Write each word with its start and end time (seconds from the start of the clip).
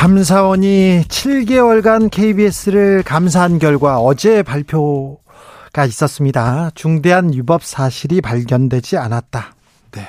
감사원이 0.00 1.02
7개월간 1.08 2.10
KBS를 2.10 3.02
감사한 3.02 3.58
결과 3.58 3.98
어제 3.98 4.42
발표가 4.42 5.84
있었습니다. 5.86 6.70
중대한 6.74 7.30
위법 7.34 7.62
사실이 7.62 8.22
발견되지 8.22 8.96
않았다. 8.96 9.54
네. 9.92 10.08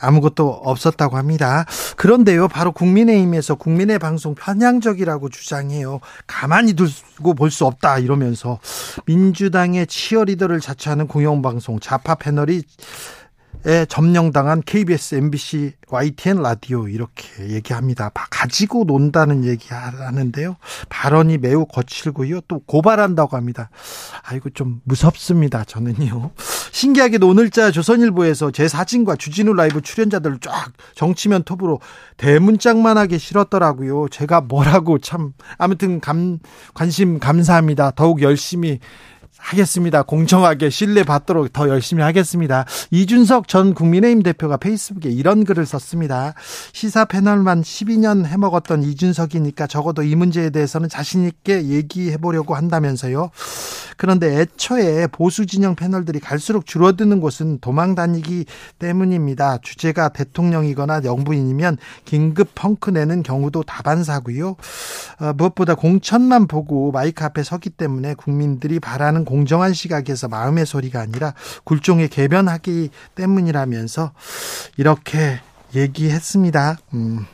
아무것도 0.00 0.48
없었다고 0.48 1.18
합니다. 1.18 1.66
그런데요, 1.96 2.48
바로 2.48 2.72
국민의힘에서 2.72 3.56
국민의 3.56 3.98
방송 3.98 4.34
편향적이라고 4.34 5.28
주장해요. 5.28 6.00
가만히 6.26 6.72
두고 6.72 7.34
볼 7.34 7.50
수 7.50 7.66
없다 7.66 7.98
이러면서 7.98 8.58
민주당의 9.04 9.86
치어리더를 9.86 10.60
자처하는 10.60 11.08
공영방송 11.08 11.80
좌파 11.80 12.14
패널이 12.14 12.62
에 13.64 13.86
점령당한 13.86 14.60
KBS, 14.66 15.14
MBC, 15.14 15.74
YTN 15.88 16.42
라디오 16.42 16.88
이렇게 16.88 17.48
얘기합니다. 17.50 18.10
가지고 18.30 18.82
논다는 18.84 19.44
얘기 19.44 19.68
하는데요. 19.70 20.56
발언이 20.88 21.38
매우 21.38 21.64
거칠고요. 21.66 22.40
또 22.48 22.58
고발한다고 22.60 23.36
합니다. 23.36 23.70
아이고 24.24 24.50
좀 24.50 24.80
무섭습니다. 24.82 25.62
저는요. 25.62 26.32
신기하게도 26.72 27.28
오늘자 27.28 27.70
조선일보에서 27.70 28.50
제 28.50 28.66
사진과 28.66 29.14
주진우 29.14 29.52
라이브 29.54 29.80
출연자들을 29.80 30.40
쫙 30.40 30.72
정치면 30.96 31.44
톱으로 31.44 31.78
대문짝만하게 32.16 33.18
실었더라고요. 33.18 34.08
제가 34.08 34.40
뭐라고 34.40 34.98
참 34.98 35.34
아무튼 35.56 36.00
감 36.00 36.40
관심 36.74 37.20
감사합니다. 37.20 37.92
더욱 37.92 38.22
열심히 38.22 38.80
하겠습니다. 39.42 40.02
공정하게 40.02 40.70
신뢰 40.70 41.02
받도록 41.02 41.52
더 41.52 41.68
열심히 41.68 42.02
하겠습니다. 42.02 42.64
이준석 42.90 43.48
전 43.48 43.74
국민의힘 43.74 44.22
대표가 44.22 44.56
페이스북에 44.56 45.10
이런 45.10 45.44
글을 45.44 45.66
썼습니다. 45.66 46.34
시사 46.72 47.04
패널만 47.04 47.62
12년 47.62 48.24
해먹었던 48.24 48.82
이준석이니까 48.84 49.66
적어도 49.66 50.02
이 50.02 50.14
문제에 50.14 50.50
대해서는 50.50 50.88
자신있게 50.88 51.66
얘기해 51.66 52.18
보려고 52.18 52.54
한다면서요. 52.54 53.30
그런데 53.96 54.40
애초에 54.40 55.06
보수 55.08 55.46
진영 55.46 55.74
패널들이 55.74 56.20
갈수록 56.20 56.66
줄어드는 56.66 57.20
곳은 57.20 57.58
도망 57.60 57.94
다니기 57.94 58.46
때문입니다. 58.78 59.58
주제가 59.62 60.08
대통령이거나 60.10 61.02
영부인이면 61.04 61.76
긴급 62.04 62.50
펑크 62.54 62.90
내는 62.90 63.22
경우도 63.22 63.62
다반사고요. 63.64 64.56
어, 65.20 65.32
무엇보다 65.34 65.74
공천만 65.74 66.46
보고 66.46 66.90
마이크 66.90 67.24
앞에 67.24 67.42
서기 67.42 67.70
때문에 67.70 68.14
국민들이 68.14 68.80
바라는 68.80 69.24
공정한 69.32 69.72
시각에서 69.72 70.28
마음의 70.28 70.66
소리가 70.66 71.00
아니라 71.00 71.32
굴종에 71.64 72.08
개변하기 72.08 72.90
때문이라면서 73.14 74.12
이렇게 74.76 75.40
얘기했습니다. 75.74 76.76
음. 76.92 77.24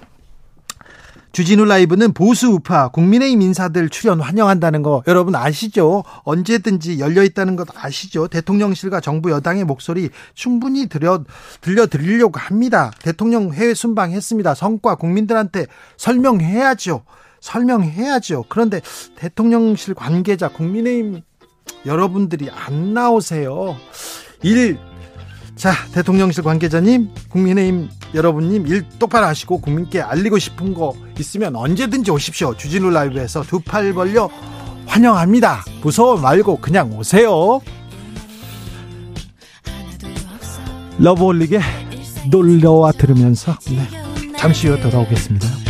주진우 1.33 1.65
라이브는 1.65 2.13
보수 2.13 2.51
우파 2.51 2.87
국민의힘 2.89 3.43
인사들 3.43 3.89
출연 3.89 4.21
환영한다는 4.21 4.83
거 4.83 5.03
여러분 5.09 5.35
아시죠? 5.35 6.05
언제든지 6.23 7.01
열려 7.01 7.25
있다는 7.25 7.57
것 7.57 7.67
아시죠? 7.75 8.29
대통령실과 8.29 9.01
정부 9.01 9.33
여당의 9.33 9.65
목소리 9.65 10.11
충분히 10.35 10.89
들려 10.89 11.25
들려 11.61 11.89
드리려고 11.89 12.39
합니다. 12.39 12.93
대통령 13.03 13.53
해외 13.53 13.75
순방했습니다. 13.75 14.55
성과 14.55 14.95
국민들한테 14.95 15.67
설명해야죠. 15.97 17.03
설명해야죠. 17.41 18.45
그런데 18.49 18.81
대통령실 19.17 19.95
관계자 19.95 20.49
국민의힘 20.49 21.23
여러분들이 21.87 22.51
안 22.51 22.95
나오세요. 22.95 23.77
일, 24.43 24.79
자, 25.57 25.73
대통령실 25.93 26.45
관계자님, 26.45 27.11
국민의힘 27.31 27.89
여러분님 28.15 28.67
일 28.67 28.89
똑바로 28.99 29.27
하시고 29.27 29.61
국민께 29.61 30.01
알리고 30.01 30.39
싶은 30.39 30.73
거 30.75 30.95
있으면 31.19 31.57
언제든지 31.57 32.11
오십시오. 32.11 32.57
주진우 32.57 32.91
라이브에서 32.91 33.43
두 33.43 33.61
팔 33.61 33.93
벌려 33.93 34.31
환영합니다. 34.87 35.65
무서워 35.83 36.17
말고 36.17 36.59
그냥 36.59 36.93
오세요. 36.97 37.61
러브홀릭의 40.99 41.61
놀러와 42.31 42.93
들으면서 42.93 43.57
네, 43.71 43.89
잠시 44.37 44.69
후에 44.69 44.81
돌아오겠습니다. 44.81 45.68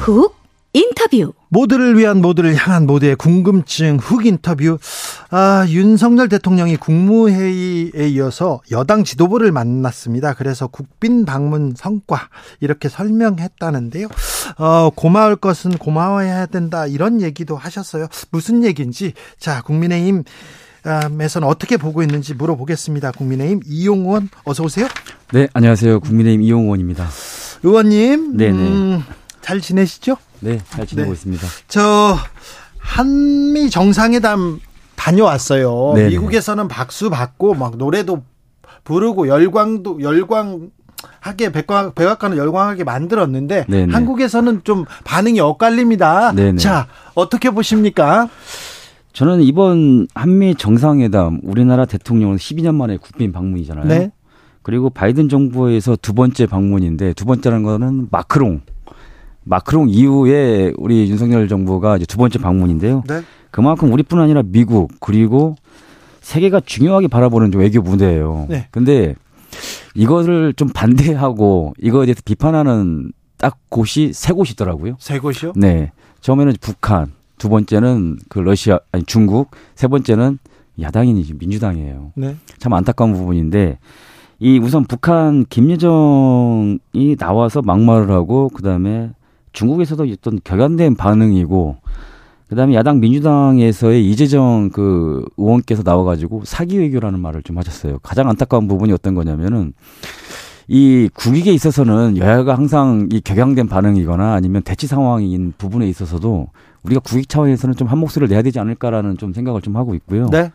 훅 0.00 0.34
인터뷰. 0.72 1.32
모두를 1.48 1.98
위한 1.98 2.22
모두를 2.22 2.54
향한 2.54 2.86
모두의 2.86 3.16
궁금증 3.16 3.98
훅 3.98 4.24
인터뷰. 4.24 4.78
아, 5.30 5.66
윤석열 5.68 6.28
대통령이 6.28 6.76
국무회의에 6.76 8.08
이어서 8.08 8.60
여당 8.70 9.04
지도부를 9.04 9.52
만났습니다. 9.52 10.34
그래서 10.34 10.68
국빈 10.68 11.24
방문 11.24 11.74
성과 11.76 12.28
이렇게 12.60 12.88
설명했다는데요. 12.88 14.08
어, 14.58 14.90
고마울 14.94 15.36
것은 15.36 15.72
고마워해야 15.72 16.46
된다 16.46 16.86
이런 16.86 17.20
얘기도 17.20 17.56
하셨어요. 17.56 18.06
무슨 18.30 18.64
얘기인지 18.64 19.12
자 19.38 19.62
국민의힘 19.62 20.24
에서는 21.20 21.46
어떻게 21.46 21.76
보고 21.76 22.02
있는지 22.02 22.32
물어보겠습니다. 22.32 23.12
국민의힘 23.12 23.60
이용원 23.66 24.30
어서 24.44 24.64
오세요. 24.64 24.88
네, 25.32 25.46
안녕하세요. 25.52 26.00
국민의힘 26.00 26.40
이용원입니다. 26.42 27.06
의원님, 27.62 28.38
네네. 28.38 28.58
음, 28.58 29.04
잘 29.40 29.60
지내시죠? 29.60 30.16
네, 30.40 30.60
잘 30.68 30.86
지내고 30.86 31.08
네. 31.08 31.12
있습니다. 31.12 31.46
저 31.68 32.16
한미 32.78 33.70
정상회담 33.70 34.60
다녀왔어요. 34.96 35.92
네네. 35.94 36.08
미국에서는 36.10 36.68
박수 36.68 37.10
받고 37.10 37.54
막 37.54 37.76
노래도 37.76 38.22
부르고 38.84 39.28
열광도 39.28 40.00
열광 40.02 40.70
하게 41.20 41.52
백과, 41.52 41.92
백악관을 41.92 42.36
열광하게 42.36 42.84
만들었는데 42.84 43.66
네네. 43.68 43.92
한국에서는 43.92 44.62
좀 44.64 44.84
반응이 45.04 45.40
엇갈립니다. 45.40 46.32
네네. 46.32 46.58
자 46.58 46.86
어떻게 47.14 47.50
보십니까? 47.50 48.28
저는 49.12 49.42
이번 49.42 50.06
한미 50.14 50.54
정상회담 50.54 51.40
우리나라 51.42 51.84
대통령은 51.84 52.36
12년 52.36 52.74
만에 52.74 52.96
국빈 52.96 53.32
방문이잖아요. 53.32 53.86
네. 53.86 54.12
그리고 54.62 54.90
바이든 54.90 55.28
정부에서 55.28 55.96
두 55.96 56.12
번째 56.12 56.46
방문인데 56.46 57.14
두 57.14 57.24
번째라는 57.24 57.64
거는 57.64 58.08
마크롱 58.10 58.60
마크롱 59.44 59.88
이후에 59.88 60.72
우리 60.76 61.08
윤석열 61.08 61.48
정부가 61.48 61.96
이제 61.96 62.06
두 62.06 62.16
번째 62.16 62.38
방문인데요. 62.38 63.02
네. 63.08 63.22
그만큼 63.50 63.92
우리뿐 63.92 64.20
아니라 64.20 64.42
미국 64.44 64.92
그리고 65.00 65.56
세계가 66.20 66.60
중요하게 66.64 67.08
바라보는 67.08 67.52
외교 67.54 67.80
무대예요. 67.80 68.46
네. 68.48 68.68
근데 68.70 69.14
이거를 69.94 70.52
좀 70.54 70.68
반대하고 70.68 71.74
이거에 71.80 72.06
대해서 72.06 72.20
비판하는 72.24 73.12
딱 73.38 73.58
곳이 73.68 74.12
세 74.12 74.32
곳이 74.32 74.52
있더라고요. 74.52 74.96
세 74.98 75.18
곳이요? 75.18 75.54
네. 75.56 75.90
처음에는 76.20 76.54
북한, 76.60 77.12
두 77.38 77.48
번째는 77.48 78.18
그 78.28 78.38
러시아 78.38 78.78
아니 78.92 79.04
중국, 79.04 79.50
세 79.74 79.88
번째는 79.88 80.38
야당인 80.80 81.22
민주당이에요. 81.38 82.12
네. 82.14 82.36
참 82.58 82.74
안타까운 82.74 83.14
부분인데 83.14 83.78
이 84.38 84.58
우선 84.58 84.84
북한 84.84 85.44
김여정이 85.46 87.16
나와서 87.18 87.62
막말을 87.62 88.10
하고 88.10 88.48
그다음에 88.50 89.10
중국에서도 89.52 90.06
어떤 90.12 90.40
격양된 90.42 90.94
반응이고 90.96 91.76
그다음에 92.48 92.74
야당 92.74 92.98
민주당에서의 93.00 94.08
이재정 94.10 94.70
그 94.72 95.24
의원께서 95.36 95.82
나와가지고 95.84 96.42
사기 96.44 96.78
외교라는 96.78 97.20
말을 97.20 97.42
좀 97.42 97.58
하셨어요. 97.58 97.98
가장 98.02 98.28
안타까운 98.28 98.66
부분이 98.66 98.92
어떤 98.92 99.14
거냐면은 99.14 99.72
이 100.66 101.08
국익에 101.14 101.52
있어서는 101.52 102.16
여야가 102.16 102.56
항상 102.56 103.08
이 103.12 103.20
격양된 103.20 103.68
반응이거나 103.68 104.34
아니면 104.34 104.62
대치 104.62 104.86
상황인 104.86 105.52
부분에 105.58 105.88
있어서도 105.88 106.48
우리가 106.84 107.00
국익 107.00 107.28
차원에서는 107.28 107.74
좀 107.76 107.88
한 107.88 107.98
목소리를 107.98 108.28
내야 108.28 108.42
되지 108.42 108.58
않을까라는 108.60 109.16
좀 109.18 109.32
생각을 109.32 109.62
좀 109.62 109.76
하고 109.76 109.94
있고요. 109.94 110.28
네. 110.30 110.52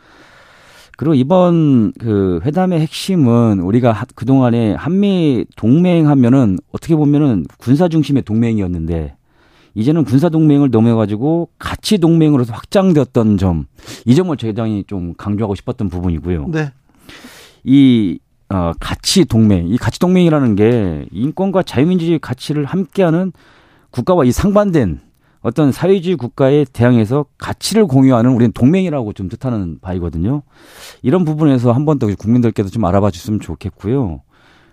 그리고 0.98 1.14
이번 1.14 1.92
그 1.94 2.40
회담의 2.46 2.80
핵심은 2.80 3.60
우리가 3.60 4.06
그동안에 4.16 4.74
한미 4.76 5.46
동맹 5.56 6.08
하면은 6.08 6.58
어떻게 6.72 6.96
보면은 6.96 7.46
군사 7.58 7.88
중심의 7.88 8.24
동맹이었는데 8.24 9.16
이제는 9.76 10.06
군사 10.06 10.30
동맹을 10.30 10.70
넘어가지고 10.72 11.50
가치 11.60 11.98
동맹으로서 11.98 12.54
확장되었던 12.54 13.38
점, 13.38 13.66
이 14.06 14.16
점을 14.16 14.34
굉장히 14.38 14.86
좀 14.88 15.14
강조하고 15.16 15.54
싶었던 15.56 15.90
부분이고요. 15.90 16.48
네. 16.48 16.72
이 17.66 18.18
어, 18.50 18.72
가치 18.80 19.26
동맹, 19.26 19.68
이 19.68 19.78
가치 19.78 20.00
동맹이라는 20.00 20.56
게 20.56 21.06
인권과 21.12 21.64
자유민주주의 21.64 22.20
가치를 22.20 22.64
함께하는 22.64 23.34
국가와 23.92 24.24
이 24.24 24.32
상반된 24.32 25.02
어떤 25.46 25.72
사회주의 25.72 26.16
국가에 26.16 26.66
대항해서 26.74 27.26
가치를 27.38 27.86
공유하는 27.86 28.32
우리는 28.32 28.52
동맹이라고 28.52 29.14
좀 29.14 29.30
뜻하는 29.30 29.78
바이거든요. 29.80 30.42
이런 31.04 31.24
부분에서 31.24 31.72
한 31.72 31.86
번 31.86 32.00
더 32.00 32.08
국민들께도 32.08 32.70
좀 32.70 32.84
알아봐 32.84 33.12
주셨으면 33.12 33.40
좋겠고요. 33.42 34.22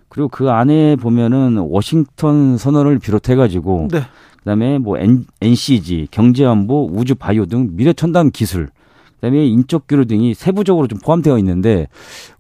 그리고 0.08 0.28
그 0.28 0.50
안에 0.50 0.96
보면은 0.96 1.58
워싱턴 1.58 2.56
선언을 2.56 2.98
비롯해 3.00 3.34
가지고 3.34 3.88
네. 3.92 4.00
그다음에 4.38 4.78
뭐 4.78 4.98
N, 4.98 5.26
NCG, 5.42 6.08
경제안보, 6.10 6.88
우주 6.90 7.16
바이오 7.16 7.44
등 7.46 7.68
미래 7.72 7.92
첨단 7.92 8.30
기술 8.30 8.70
그다음에 9.16 9.44
인적 9.46 9.84
교류 9.86 10.06
등이 10.06 10.32
세부적으로 10.32 10.88
좀 10.88 10.98
포함되어 10.98 11.36
있는데 11.38 11.86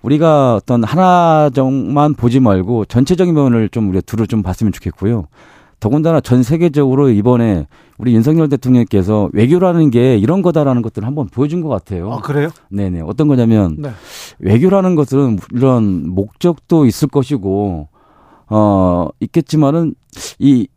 우리가 0.00 0.54
어떤 0.54 0.84
하나정만 0.84 2.14
보지 2.14 2.40
말고 2.40 2.86
전체적인 2.86 3.34
면을 3.34 3.68
좀 3.68 3.90
우리가 3.90 4.00
두루 4.06 4.26
좀 4.26 4.42
봤으면 4.42 4.72
좋겠고요. 4.72 5.26
더군다나 5.82 6.20
전 6.20 6.44
세계적으로 6.44 7.10
이번에 7.10 7.66
우리 7.98 8.14
윤석열 8.14 8.48
대통령께서 8.48 9.28
외교라는 9.32 9.90
게 9.90 10.16
이런 10.16 10.40
거다라는 10.40 10.80
것들을 10.80 11.04
한번 11.04 11.26
보여준 11.26 11.60
것 11.60 11.68
같아요. 11.68 12.12
아, 12.12 12.20
그래요? 12.20 12.50
네네. 12.70 13.00
어떤 13.00 13.26
거냐면 13.26 13.74
네. 13.78 13.90
외교라는 14.38 14.94
것은 14.94 15.40
물론 15.50 16.08
목적도 16.08 16.86
있을 16.86 17.08
것이고 17.08 17.88
어 18.48 19.08
있겠지만은 19.20 19.94
이 20.38 20.68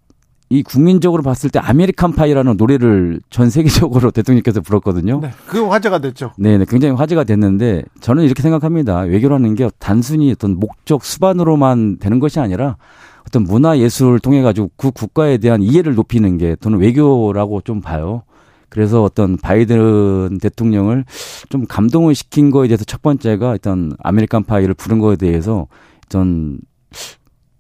이 0.50 0.62
국민적으로 0.62 1.24
봤을 1.24 1.50
때 1.50 1.60
American 1.60 2.14
Pie라는 2.14 2.56
노래를 2.58 3.20
전 3.32 3.50
세계적으로 3.50 4.10
대통령께서 4.12 4.62
불렀거든요. 4.62 5.20
네, 5.20 5.32
그 5.48 5.66
화제가 5.66 6.00
됐죠. 6.00 6.32
네, 6.38 6.58
네, 6.58 6.66
굉장히 6.68 6.96
화제가 6.96 7.24
됐는데 7.24 7.84
저는 8.00 8.24
이렇게 8.24 8.44
생각합니다. 8.44 9.00
외교라는 9.02 9.56
게 9.56 9.68
단순히 9.80 10.32
어떤 10.32 10.60
목적 10.60 11.04
수반으로만 11.04 11.98
되는 11.98 12.20
것이 12.20 12.40
아니라 12.40 12.78
어떤 13.28 13.44
문화 13.44 13.78
예술을 13.78 14.20
통해 14.20 14.42
가지고 14.42 14.72
그 14.78 14.92
국가에 14.92 15.38
대한 15.38 15.62
이해를 15.62 15.96
높이는 15.96 16.38
게 16.38 16.56
저는 16.60 16.80
외교라고 16.80 17.62
좀 17.62 17.82
봐요. 17.82 18.24
그래서 18.70 19.04
어떤 19.04 19.38
바이든 19.38 20.40
대통령을 20.42 21.06
좀 21.50 21.66
감동을 21.66 22.14
시킨 22.14 22.52
거에 22.52 22.68
대해서 22.68 22.84
첫 22.84 23.02
번째가 23.02 23.52
어떤 23.52 23.96
American 24.00 24.44
Pie를 24.44 24.74
부른 24.74 25.00
거에 25.00 25.16
대해서 25.16 25.68
전 26.10 26.60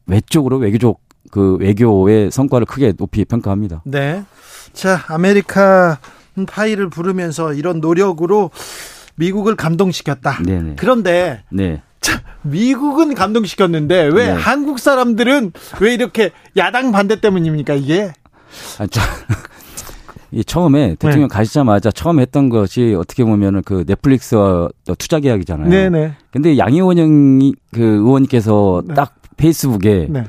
외적으로 0.07 0.57
외교적 0.57 0.99
그 1.31 1.55
외교의 1.55 2.31
성과를 2.31 2.65
크게 2.65 2.93
높이 2.93 3.25
평가합니다. 3.25 3.81
네. 3.85 4.23
자, 4.73 5.03
America 5.07 5.99
Pie를 6.47 6.89
부르면서 6.89 7.53
이런 7.53 7.79
노력으로 7.79 8.51
미국을 9.15 9.55
감동시켰다. 9.55 10.43
네네. 10.43 10.75
그런데 10.77 11.43
네. 11.49 11.81
참, 12.45 12.51
미국은 12.51 13.15
감동시켰는데 13.15 14.09
왜 14.13 14.27
네. 14.27 14.31
한국 14.31 14.79
사람들은 14.79 15.51
왜 15.79 15.93
이렇게 15.93 16.31
야당 16.57 16.91
반대 16.91 17.19
때문입니까 17.19 17.73
이게? 17.73 18.13
아, 18.79 18.87
저, 18.87 19.01
이 20.31 20.43
처음에 20.43 20.95
대통령 20.95 21.27
네. 21.27 21.33
가시자마자 21.33 21.91
처음 21.91 22.19
했던 22.19 22.49
것이 22.49 22.95
어떻게 22.97 23.23
보면은 23.23 23.61
그 23.63 23.83
넷플릭스와 23.87 24.69
투자 24.97 25.19
계약이잖아요. 25.19 25.69
네네. 25.69 25.89
네. 25.89 26.13
근데 26.31 26.57
양의원 26.57 26.97
형이 26.97 27.53
그 27.71 27.81
의원님께서 27.81 28.83
네. 28.87 28.93
딱 28.93 29.15
페이스북에 29.37 30.07
네. 30.09 30.25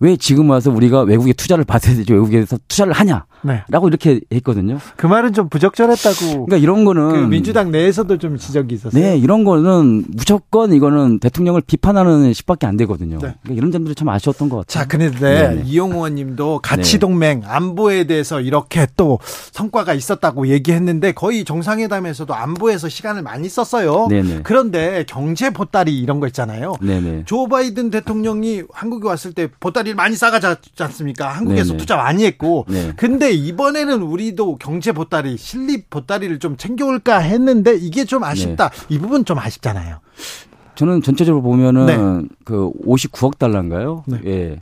왜 0.00 0.16
지금 0.16 0.48
와서 0.48 0.70
우리가 0.70 1.02
외국에 1.02 1.32
투자를 1.34 1.64
받아야 1.64 1.94
되죠? 1.94 2.14
외국에서 2.14 2.58
투자를 2.66 2.92
하냐? 2.94 3.26
네. 3.42 3.62
라고 3.68 3.88
이렇게 3.88 4.20
했거든요. 4.32 4.78
그 4.96 5.06
말은 5.06 5.32
좀 5.32 5.48
부적절했다고. 5.48 6.46
그러니까 6.46 6.56
이런 6.56 6.84
거는. 6.84 7.08
그 7.10 7.16
민주당 7.28 7.70
내에서도 7.70 8.18
좀 8.18 8.36
지적이 8.36 8.74
있었어요. 8.74 9.02
네, 9.02 9.16
이런 9.16 9.44
거는 9.44 10.04
무조건 10.08 10.72
이거는 10.72 11.18
대통령을 11.20 11.62
비판하는 11.62 12.32
식밖에 12.32 12.66
안 12.66 12.76
되거든요. 12.76 13.18
네. 13.18 13.34
그러니까 13.42 13.54
이런 13.54 13.72
점들이 13.72 13.94
참 13.94 14.08
아쉬웠던 14.08 14.48
것 14.48 14.66
같아요. 14.66 14.82
자, 14.82 14.88
그런데 14.88 15.62
이용 15.66 15.92
의원님도 15.92 16.60
가치 16.62 16.98
동맹, 16.98 17.40
네. 17.40 17.46
안보에 17.46 18.04
대해서 18.04 18.40
이렇게 18.40 18.86
또 18.96 19.18
성과가 19.52 19.94
있었다고 19.94 20.48
얘기했는데 20.48 21.12
거의 21.12 21.44
정상회담에서도 21.44 22.34
안보에서 22.34 22.88
시간을 22.88 23.22
많이 23.22 23.48
썼어요. 23.48 24.08
네네. 24.08 24.40
그런데 24.42 25.04
경제 25.06 25.50
보따리 25.50 25.98
이런 25.98 26.20
거 26.20 26.26
있잖아요. 26.26 26.74
네네. 26.80 27.24
조 27.26 27.48
바이든 27.48 27.90
대통령이 27.90 28.62
한국에 28.72 29.08
왔을 29.08 29.32
때 29.32 29.48
보따리를 29.60 29.94
많이 29.94 30.16
싸가지 30.16 30.46
않습니까? 30.78 31.28
한국에서 31.28 31.68
네네. 31.68 31.78
투자 31.78 31.96
많이 31.96 32.24
했고. 32.24 32.66
네. 32.68 32.92
근데 33.30 33.32
이번에는 33.32 34.02
우리도 34.02 34.56
경제 34.56 34.90
보따리, 34.90 35.36
실립 35.36 35.88
보따리를 35.88 36.40
좀 36.40 36.56
챙겨올까 36.56 37.18
했는데 37.18 37.76
이게 37.76 38.04
좀 38.04 38.24
아쉽다. 38.24 38.70
네. 38.70 38.86
이 38.88 38.98
부분 38.98 39.24
좀 39.24 39.38
아쉽잖아요. 39.38 39.98
저는 40.74 41.02
전체적으로 41.02 41.42
보면은 41.42 41.86
네. 41.86 42.28
그 42.44 42.72
59억 42.84 43.38
달러인가요? 43.38 44.02
네. 44.06 44.20
예. 44.26 44.60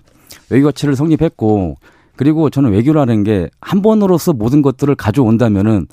외교 0.50 0.66
가치를 0.66 0.96
성립했고 0.96 1.76
그리고 2.16 2.50
저는 2.50 2.72
외교라는 2.72 3.24
게 3.24 3.48
한 3.60 3.80
번으로서 3.80 4.34
모든 4.34 4.60
것들을 4.60 4.94
가져온다면은 4.96 5.86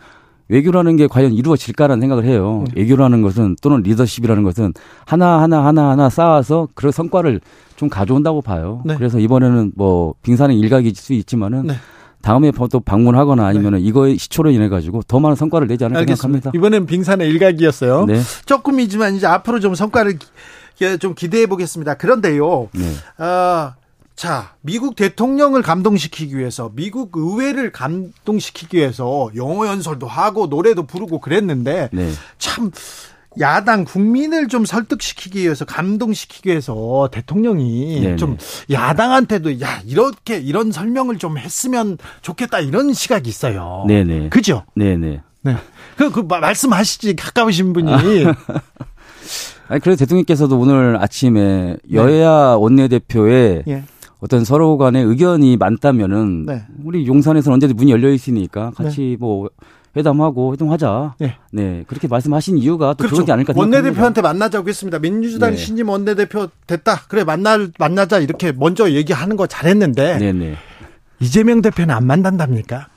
외교라는 0.50 0.98
게 0.98 1.07
과연 1.07 1.31
이루어질까라는 1.31 2.01
생각을 2.01 2.25
해요. 2.25 2.66
네. 2.68 2.81
외교라는 2.81 3.21
것은 3.21 3.56
또는 3.62 3.83
리더십이라는 3.83 4.44
것은 4.44 4.74
하나 5.06 5.42
하나 5.42 5.66
하나 5.66 5.89
하나 5.92 6.10
쌓아서 6.10 6.68
그런 6.75 6.92
성과를 6.92 7.39
좀 7.78 7.89
가져온다고 7.89 8.42
봐요. 8.42 8.81
네. 8.86 8.95
그래서 8.98 9.19
이번에는 9.19 9.71
뭐 9.75 10.13
빙산의 10.24 10.60
일각일 10.60 10.94
수 10.95 11.13
있지만은 11.13 11.68
네. 11.68 11.74
다음에 12.25 12.51
또 12.72 12.80
방문하거나 12.80 13.45
아니면 13.45 13.75
은 13.75 13.80
네. 13.80 13.86
이거의 13.86 14.18
시초로 14.18 14.50
인해 14.50 14.68
가지고 14.68 15.04
더 15.04 15.19
많은 15.19 15.36
성과를 15.36 15.68
내지 15.68 15.86
않을까 15.86 16.04
생각합니다. 16.07 16.51
이번엔 16.56 16.88
빙산의 16.88 17.30
일각이었어요. 17.30 18.06
네. 18.06 18.19
조금이지만 18.48 19.13
이제 19.13 19.27
앞으로 19.27 19.60
좀 19.60 19.75
성과를 19.75 20.18
좀 21.00 21.13
기대해 21.13 21.45
보겠습니다. 21.45 21.94
그런데요. 21.94 22.69
네. 22.72 23.24
어, 23.24 23.75
자, 24.16 24.56
미국 24.62 24.95
대통령을 24.95 25.62
감동시키기 25.62 26.36
위해서, 26.36 26.72
미국 26.74 27.12
의회를 27.13 27.72
감동시키기 27.72 28.78
위해서 28.78 29.30
영어 29.36 29.68
연설도 29.68 30.07
하고 30.07 30.48
노래도 30.48 30.88
부르고 30.88 31.19
그랬는데, 31.19 31.89
네. 31.94 32.12
참, 32.39 32.71
야당 33.40 33.84
국민을 33.84 34.48
좀 34.48 34.66
설득시키기 34.66 35.42
위해서 35.42 35.66
감동시키기 35.66 36.50
위해서 36.50 37.10
대통령이 37.12 38.02
네네. 38.02 38.16
좀 38.16 38.38
야당한테도 38.72 39.62
야 39.62 39.82
이렇게 39.86 40.38
이런 40.38 40.72
설명을 40.72 41.18
좀 41.18 41.38
했으면 41.38 41.98
좋겠다 42.22 42.60
이런 42.60 42.94
시각이 42.94 43.30
있어요. 43.30 43.86
네네. 43.88 44.30
그죠? 44.30 44.64
네네. 44.76 45.21
네. 45.42 45.57
그, 45.95 46.12
그 46.12 46.21
말씀하시지 46.21 47.16
가까우신 47.16 47.74
분이. 47.74 47.92
아니 49.68 49.81
그래서 49.81 50.00
대통령께서도 50.00 50.59
오늘 50.59 50.98
아침에 51.02 51.78
네. 51.83 51.95
여야 51.95 52.30
원내대표의 52.56 53.64
예. 53.68 53.83
어떤 54.19 54.44
서로 54.44 54.78
간의 54.78 55.04
의견이 55.04 55.57
많다면은 55.57 56.45
네. 56.45 56.64
우리 56.83 57.06
용산에서는 57.06 57.54
언제든 57.56 57.76
문이 57.76 57.92
열려 57.92 58.09
있으니까 58.09 58.71
같이 58.76 59.02
네. 59.02 59.18
뭐 59.19 59.50
회담하고 59.95 60.54
회동하자. 60.54 61.16
네. 61.19 61.37
네. 61.52 61.83
그렇게 61.87 62.07
말씀하신 62.07 62.57
이유가 62.57 62.94
또 62.94 62.97
그렇죠. 62.97 63.16
그런 63.16 63.25
게 63.25 63.31
아닐까 63.31 63.54
생각합니다. 63.54 63.78
원내대표한테 63.78 64.21
만나자고 64.21 64.68
했습니다. 64.68 64.99
민주당 64.99 65.52
네. 65.52 65.57
신임 65.57 65.90
원내대표 65.90 66.47
됐다. 66.68 67.04
그래 67.07 67.23
만날 67.23 67.71
만나자 67.80 68.19
이렇게 68.19 68.52
먼저 68.52 68.92
얘기하는 68.92 69.35
거 69.35 69.47
잘했는데. 69.47 70.18
네네. 70.18 70.33
네. 70.33 70.56
이재명 71.19 71.61
대표는 71.61 71.95
안 71.95 72.06
만난답니까? 72.06 72.87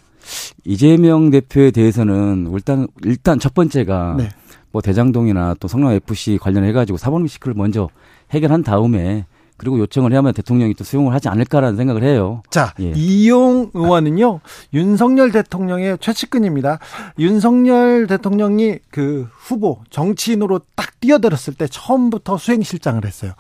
이재명 0.64 1.30
대표에 1.30 1.70
대해서는 1.70 2.50
일단 2.52 2.86
일단 3.04 3.38
첫 3.38 3.54
번째가 3.54 4.16
네. 4.18 4.28
뭐 4.70 4.82
대장동이나 4.82 5.54
또 5.60 5.68
성남 5.68 5.92
FC 5.92 6.38
관련해 6.40 6.72
가지고 6.72 6.98
사법 6.98 7.22
리스크를 7.22 7.54
먼저 7.54 7.88
해결한 8.30 8.62
다음에 8.62 9.24
그리고 9.58 9.78
요청을 9.80 10.12
해야만 10.12 10.32
대통령이 10.32 10.74
또 10.74 10.84
수용을 10.84 11.12
하지 11.12 11.28
않을까라는 11.28 11.76
생각을 11.76 12.02
해요. 12.04 12.42
자, 12.48 12.72
예. 12.80 12.92
이용 12.94 13.70
의원은요, 13.74 14.40
윤석열 14.72 15.32
대통령의 15.32 15.98
최측근입니다. 16.00 16.78
윤석열 17.18 18.06
대통령이 18.06 18.78
그 18.90 19.28
후보, 19.32 19.80
정치인으로 19.90 20.60
딱 20.74 20.98
뛰어들었을 21.00 21.54
때 21.54 21.66
처음부터 21.66 22.38
수행실장을 22.38 23.04
했어요. 23.04 23.32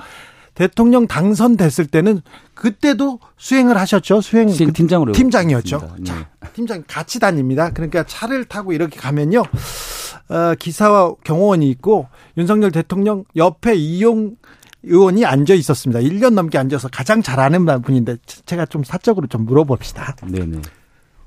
대통령 0.54 1.06
당선됐을 1.06 1.86
때는 1.86 2.20
그때도 2.54 3.20
수행을 3.36 3.78
하셨죠. 3.78 4.20
수행, 4.20 4.48
수행 4.48 4.72
팀장으로 4.72 5.12
팀장이었죠. 5.12 5.92
네. 5.98 6.04
자, 6.04 6.28
팀장 6.52 6.82
같이 6.88 7.20
다닙니다. 7.20 7.70
그러니까 7.72 8.02
차를 8.02 8.44
타고 8.44 8.72
이렇게 8.72 8.98
가면요. 8.98 9.44
어, 10.30 10.54
기사와 10.58 11.14
경호원이 11.22 11.70
있고 11.70 12.08
윤석열 12.36 12.72
대통령 12.72 13.24
옆에 13.36 13.76
이용 13.76 14.36
의원이 14.82 15.24
앉아 15.24 15.54
있었습니다. 15.54 16.00
1년 16.00 16.34
넘게 16.34 16.58
앉아서 16.58 16.88
가장 16.88 17.22
잘하는 17.22 17.66
분인데 17.82 18.16
제가 18.46 18.66
좀 18.66 18.84
사적으로 18.84 19.26
좀 19.26 19.44
물어봅시다. 19.44 20.16
네네. 20.30 20.60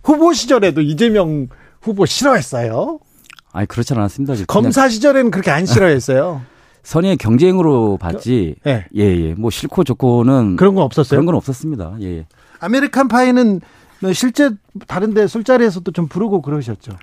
후보 0.03 0.33
시절에도 0.33 0.81
이재명 0.81 1.47
후보 1.81 2.05
싫어했어요? 2.05 2.99
아니 3.51 3.67
그렇지 3.67 3.93
않았습니다. 3.93 4.35
검사 4.47 4.87
시절에는 4.87 5.31
그렇게 5.31 5.51
안 5.51 5.65
싫어했어요. 5.65 6.41
선의의 6.83 7.17
경쟁으로 7.17 7.97
봤지. 7.97 8.55
예. 8.65 8.71
네. 8.71 8.85
예, 8.95 9.03
예. 9.03 9.33
뭐 9.35 9.51
싫고 9.51 9.83
좋고는 9.83 10.55
그런 10.55 10.73
건 10.73 10.83
없었어요. 10.83 11.09
그런 11.17 11.25
건 11.25 11.35
없었습니다. 11.35 11.97
예. 12.01 12.25
American 12.59 13.07
Pie는 13.07 13.61
네, 14.01 14.13
실제 14.13 14.49
다른데 14.87 15.27
술자리에서도 15.27 15.91
좀 15.91 16.07
부르고 16.07 16.41
그러셨죠. 16.41 16.93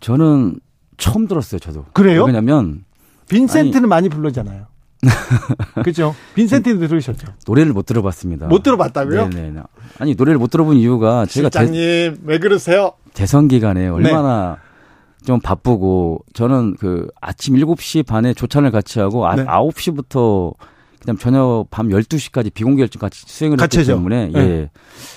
저는 0.00 0.58
처음 0.96 1.28
들었어요, 1.28 1.60
저도. 1.60 1.84
그래요? 1.92 2.24
왜냐면 2.24 2.84
Vincent는 3.28 3.84
아니, 3.84 3.88
많이 3.88 4.08
부르잖아요. 4.08 4.66
그죠? 5.84 6.14
Vincent는 6.34 6.86
들으셨죠? 6.86 7.28
노래를 7.46 7.72
못 7.72 7.86
들어봤습니다. 7.86 8.46
못 8.46 8.62
들어봤다고요? 8.62 9.30
네네. 9.30 9.60
아니 9.98 10.14
노래를 10.14 10.38
못 10.38 10.50
들어본 10.50 10.76
이유가 10.76 11.26
제가 11.26 11.46
실장님 11.46 11.72
대, 11.72 12.14
왜 12.24 12.38
그러세요? 12.38 12.92
대선 13.14 13.48
기간에 13.48 13.88
얼마나 13.88 14.58
네. 14.60 15.26
좀 15.26 15.40
바쁘고 15.40 16.24
저는 16.32 16.76
그 16.78 17.08
아침 17.20 17.54
7시 17.54 18.06
반에 18.06 18.34
조찬을 18.34 18.70
같이 18.70 19.00
하고 19.00 19.26
아, 19.26 19.36
네. 19.36 19.44
9시부터 19.44 20.54
그다음 21.00 21.16
저녁 21.16 21.66
밤 21.70 21.88
12시까지 21.88 22.52
비공개 22.52 22.82
일정 22.82 23.00
같이 23.00 23.24
수행을 23.26 23.54
했기 23.60 23.76
같이죠. 23.76 23.94
때문에 23.94 24.28
네. 24.28 24.38
예. 24.38 24.70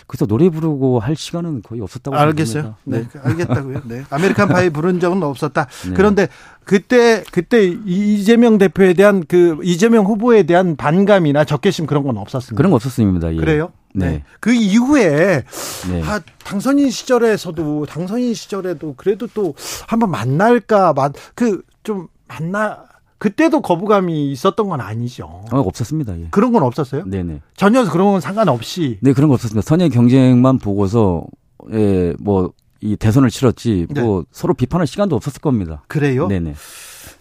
그래서 0.08 0.26
노래 0.26 0.50
부르고 0.50 1.00
할 1.00 1.16
시간은 1.16 1.62
거의 1.62 1.82
없었다고 1.82 2.16
알겠어요. 2.16 2.76
네. 2.86 3.02
네. 3.02 3.20
알겠다고요. 3.22 3.82
네. 3.86 4.04
American 4.10 4.48
Pie 4.48 4.70
부른 4.72 5.02
적은 5.02 5.22
없었다. 5.22 5.68
네. 5.88 5.94
그런데 5.94 6.30
그때 6.64 7.24
그때 7.32 7.66
이재명 7.86 8.58
대표에 8.58 8.94
대한 8.94 9.26
그 9.28 9.60
이재명 9.64 10.06
후보에 10.06 10.44
대한 10.44 10.78
반감이나 10.78 11.44
적개심 11.44 11.86
그런 11.86 12.04
건 12.04 12.18
없었습니다. 12.18 12.56
그런 12.56 12.72
거 12.72 12.78
없었습니다. 12.78 13.34
예. 13.34 13.38
그래요? 13.38 13.74
네. 13.94 14.08
네. 14.08 14.24
그 14.40 14.54
이후에 14.54 15.44
네. 15.90 16.04
아, 16.04 16.22
당선인 16.46 16.90
시절에서도 16.90 17.86
당선인 17.88 18.34
시절에도 18.34 18.96
그래도 18.96 19.28
또 19.34 19.54
한번 19.88 20.12
만날까 20.12 20.94
그좀 21.36 22.08
만나 22.28 22.86
그때도 23.24 23.62
거부감이 23.62 24.34
있었던 24.34 24.68
건 24.68 24.82
아니죠. 24.82 25.46
어, 25.50 25.60
없었습니다. 25.62 26.20
예. 26.20 26.28
그런 26.30 26.52
건 26.52 26.62
없었어요? 26.64 27.06
네네. 27.06 27.40
전혀 27.56 27.90
그런 27.90 28.12
건 28.12 28.20
상관없이. 28.20 28.98
네, 29.02 29.14
그런 29.14 29.30
거 29.30 29.36
없었습니다. 29.36 29.66
선의 29.66 29.90
경쟁만 29.90 30.60
보고서, 30.60 31.24
예, 31.72 32.14
뭐, 32.20 32.52
이 32.82 32.98
대선을 32.98 33.30
치렀지, 33.30 33.88
네. 33.92 34.02
뭐, 34.02 34.26
서로 34.34 34.54
비판할 34.54 34.88
시간도 34.88 35.16
없었을 35.16 35.40
겁니다. 35.40 35.84
그래요? 35.88 36.28
네네. 36.28 36.56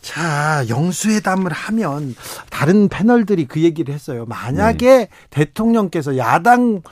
자, 0.00 0.64
영수회담을 0.68 1.52
하면 1.52 2.16
다른 2.50 2.88
패널들이 2.88 3.46
그 3.46 3.60
얘기를 3.60 3.94
했어요. 3.94 4.26
만약에 4.26 4.88
네. 4.88 5.08
대통령께서 5.30 6.16
야당 6.16 6.82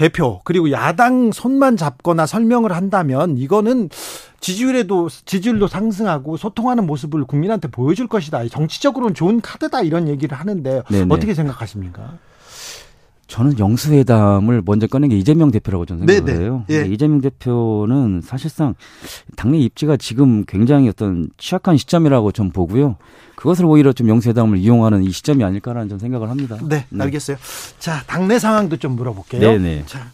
대표 0.00 0.40
그리고 0.44 0.70
야당 0.70 1.30
손만 1.30 1.76
잡거나 1.76 2.24
설명을 2.24 2.72
한다면 2.72 3.36
이거는 3.36 3.90
지지율에도 4.40 5.10
지지율도 5.10 5.66
상승하고 5.66 6.38
소통하는 6.38 6.86
모습을 6.86 7.26
국민한테 7.26 7.68
보여줄 7.68 8.08
것이다. 8.08 8.48
정치적으로는 8.48 9.12
좋은 9.12 9.42
카드다 9.42 9.82
이런 9.82 10.08
얘기를 10.08 10.38
하는데 10.38 10.82
네네. 10.90 11.14
어떻게 11.14 11.34
생각하십니까? 11.34 12.14
저는 13.30 13.60
영수회담을 13.60 14.60
먼저 14.64 14.88
꺼낸 14.88 15.08
게 15.08 15.16
이재명 15.16 15.52
대표라고 15.52 15.86
저는 15.86 16.06
생각을 16.06 16.42
해요. 16.42 16.64
예. 16.68 16.84
이재명 16.84 17.20
대표는 17.20 18.22
사실상 18.22 18.74
당내 19.36 19.56
입지가 19.58 19.96
지금 19.96 20.44
굉장히 20.46 20.88
어떤 20.88 21.28
취약한 21.38 21.76
시점이라고 21.76 22.32
좀 22.32 22.50
보고요. 22.50 22.96
그것을 23.36 23.66
오히려 23.66 23.92
좀 23.92 24.08
영수회담을 24.08 24.58
이용하는 24.58 25.04
이 25.04 25.12
시점이 25.12 25.44
아닐까라는 25.44 25.88
좀 25.88 25.98
생각을 26.00 26.28
합니다. 26.28 26.58
네, 26.68 26.84
네. 26.90 27.04
알겠어요. 27.04 27.36
자, 27.78 28.02
당내 28.08 28.40
상황도 28.40 28.78
좀 28.78 28.96
물어볼게요. 28.96 29.40
네네. 29.40 29.84
자, 29.86 30.10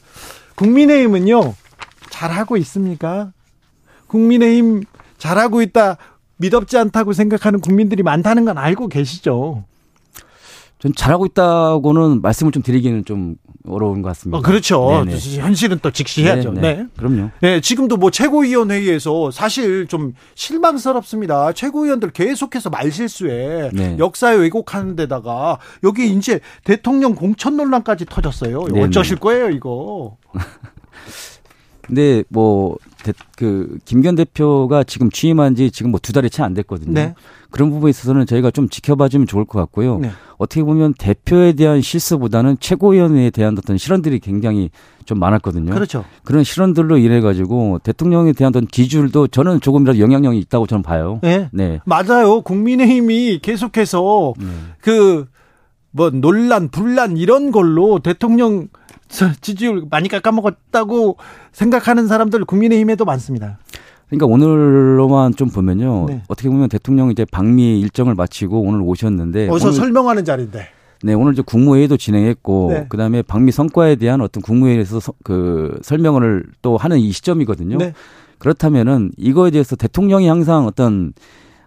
국민의힘은요, 0.56 1.54
잘하고 2.10 2.58
있습니까? 2.58 3.32
국민의힘 4.08 4.84
잘하고 5.16 5.62
있다, 5.62 5.96
믿업지 6.36 6.76
않다고 6.76 7.14
생각하는 7.14 7.60
국민들이 7.60 8.02
많다는 8.02 8.44
건 8.44 8.58
알고 8.58 8.88
계시죠? 8.88 9.64
전 10.78 10.92
잘하고 10.94 11.26
있다고는 11.26 12.20
말씀을 12.20 12.52
좀 12.52 12.62
드리기는 12.62 13.04
좀 13.06 13.36
어려운 13.66 14.02
것 14.02 14.08
같습니다. 14.10 14.38
어, 14.38 14.42
그렇죠. 14.42 15.04
네네. 15.04 15.18
현실은 15.40 15.78
또 15.80 15.90
직시해야죠. 15.90 16.52
네네. 16.52 16.74
네. 16.74 16.86
그럼요. 16.96 17.30
네, 17.40 17.60
지금도 17.60 17.96
뭐 17.96 18.10
최고위원회의에서 18.10 19.30
사실 19.30 19.86
좀 19.86 20.12
실망스럽습니다. 20.34 21.52
최고위원들 21.52 22.10
계속해서 22.10 22.70
말실수에 22.70 23.70
네. 23.72 23.96
역사에 23.98 24.36
왜곡하는 24.36 24.96
데다가 24.96 25.58
여기 25.82 26.10
이제 26.12 26.40
대통령 26.64 27.14
공천 27.14 27.56
논란까지 27.56 28.04
터졌어요. 28.04 28.64
네네. 28.66 28.84
어쩌실 28.84 29.16
거예요, 29.16 29.50
이거? 29.50 30.16
근데 31.82 32.22
뭐 32.28 32.76
그 33.36 33.78
김견 33.84 34.14
대표가 34.16 34.82
지금 34.82 35.10
취임한 35.10 35.54
지 35.54 35.70
지금 35.70 35.90
뭐 35.90 36.00
두 36.00 36.12
달이 36.12 36.30
채 36.30 36.42
안 36.42 36.54
됐거든요. 36.54 36.92
네. 36.92 37.14
그런 37.50 37.70
부분에 37.70 37.90
있어서는 37.90 38.26
저희가 38.26 38.50
좀 38.50 38.68
지켜봐주면 38.68 39.26
좋을 39.26 39.44
것 39.44 39.58
같고요. 39.58 39.98
네. 39.98 40.10
어떻게 40.38 40.62
보면 40.62 40.94
대표에 40.94 41.52
대한 41.54 41.80
실수보다는 41.80 42.58
최고위원회에 42.60 43.30
대한 43.30 43.56
어떤 43.56 43.78
실언들이 43.78 44.18
굉장히 44.20 44.70
좀 45.04 45.18
많았거든요. 45.18 45.72
그렇죠. 45.72 46.04
그런 46.24 46.44
실언들로 46.44 46.98
인해 46.98 47.20
가지고 47.20 47.78
대통령에 47.82 48.32
대한 48.32 48.50
어떤 48.50 48.66
기준도 48.66 49.28
저는 49.28 49.60
조금이라도 49.60 49.98
영향력이 49.98 50.38
있다고 50.40 50.66
저는 50.66 50.82
봐요. 50.82 51.20
네, 51.22 51.48
네. 51.52 51.80
맞아요. 51.84 52.42
국민의힘이 52.42 53.38
계속해서 53.40 54.34
네. 54.38 54.46
그뭐 54.80 56.10
논란, 56.12 56.68
분란 56.68 57.16
이런 57.16 57.50
걸로 57.52 58.00
대통령 58.00 58.68
지지율 59.40 59.86
많이 59.88 60.08
깎아먹었다고 60.08 61.16
생각하는 61.52 62.08
사람들 62.08 62.44
국민의힘에도 62.44 63.04
많습니다. 63.04 63.58
그러니까 64.08 64.26
오늘로만 64.26 65.34
좀 65.34 65.50
보면요. 65.50 66.06
네. 66.08 66.22
어떻게 66.28 66.48
보면 66.48 66.68
대통령 66.68 67.10
이제 67.10 67.24
방미 67.24 67.80
일정을 67.80 68.14
마치고 68.14 68.60
오늘 68.60 68.80
오셨는데 68.82 69.48
어서 69.48 69.72
설명하는 69.72 70.24
자리인데. 70.24 70.68
네, 71.02 71.12
오늘 71.12 71.34
이제 71.34 71.42
국무회의도 71.44 71.96
진행했고 71.96 72.68
네. 72.70 72.86
그다음에 72.88 73.22
방미 73.22 73.52
성과에 73.52 73.96
대한 73.96 74.20
어떤 74.22 74.42
국무회의에서 74.42 74.98
서, 74.98 75.12
그 75.24 75.78
설명을 75.82 76.44
또 76.62 76.76
하는 76.76 76.98
이 76.98 77.12
시점이거든요. 77.12 77.78
네. 77.78 77.92
그렇다면은 78.38 79.12
이거에 79.16 79.50
대해서 79.50 79.76
대통령이 79.76 80.26
항상 80.26 80.66
어떤 80.66 81.12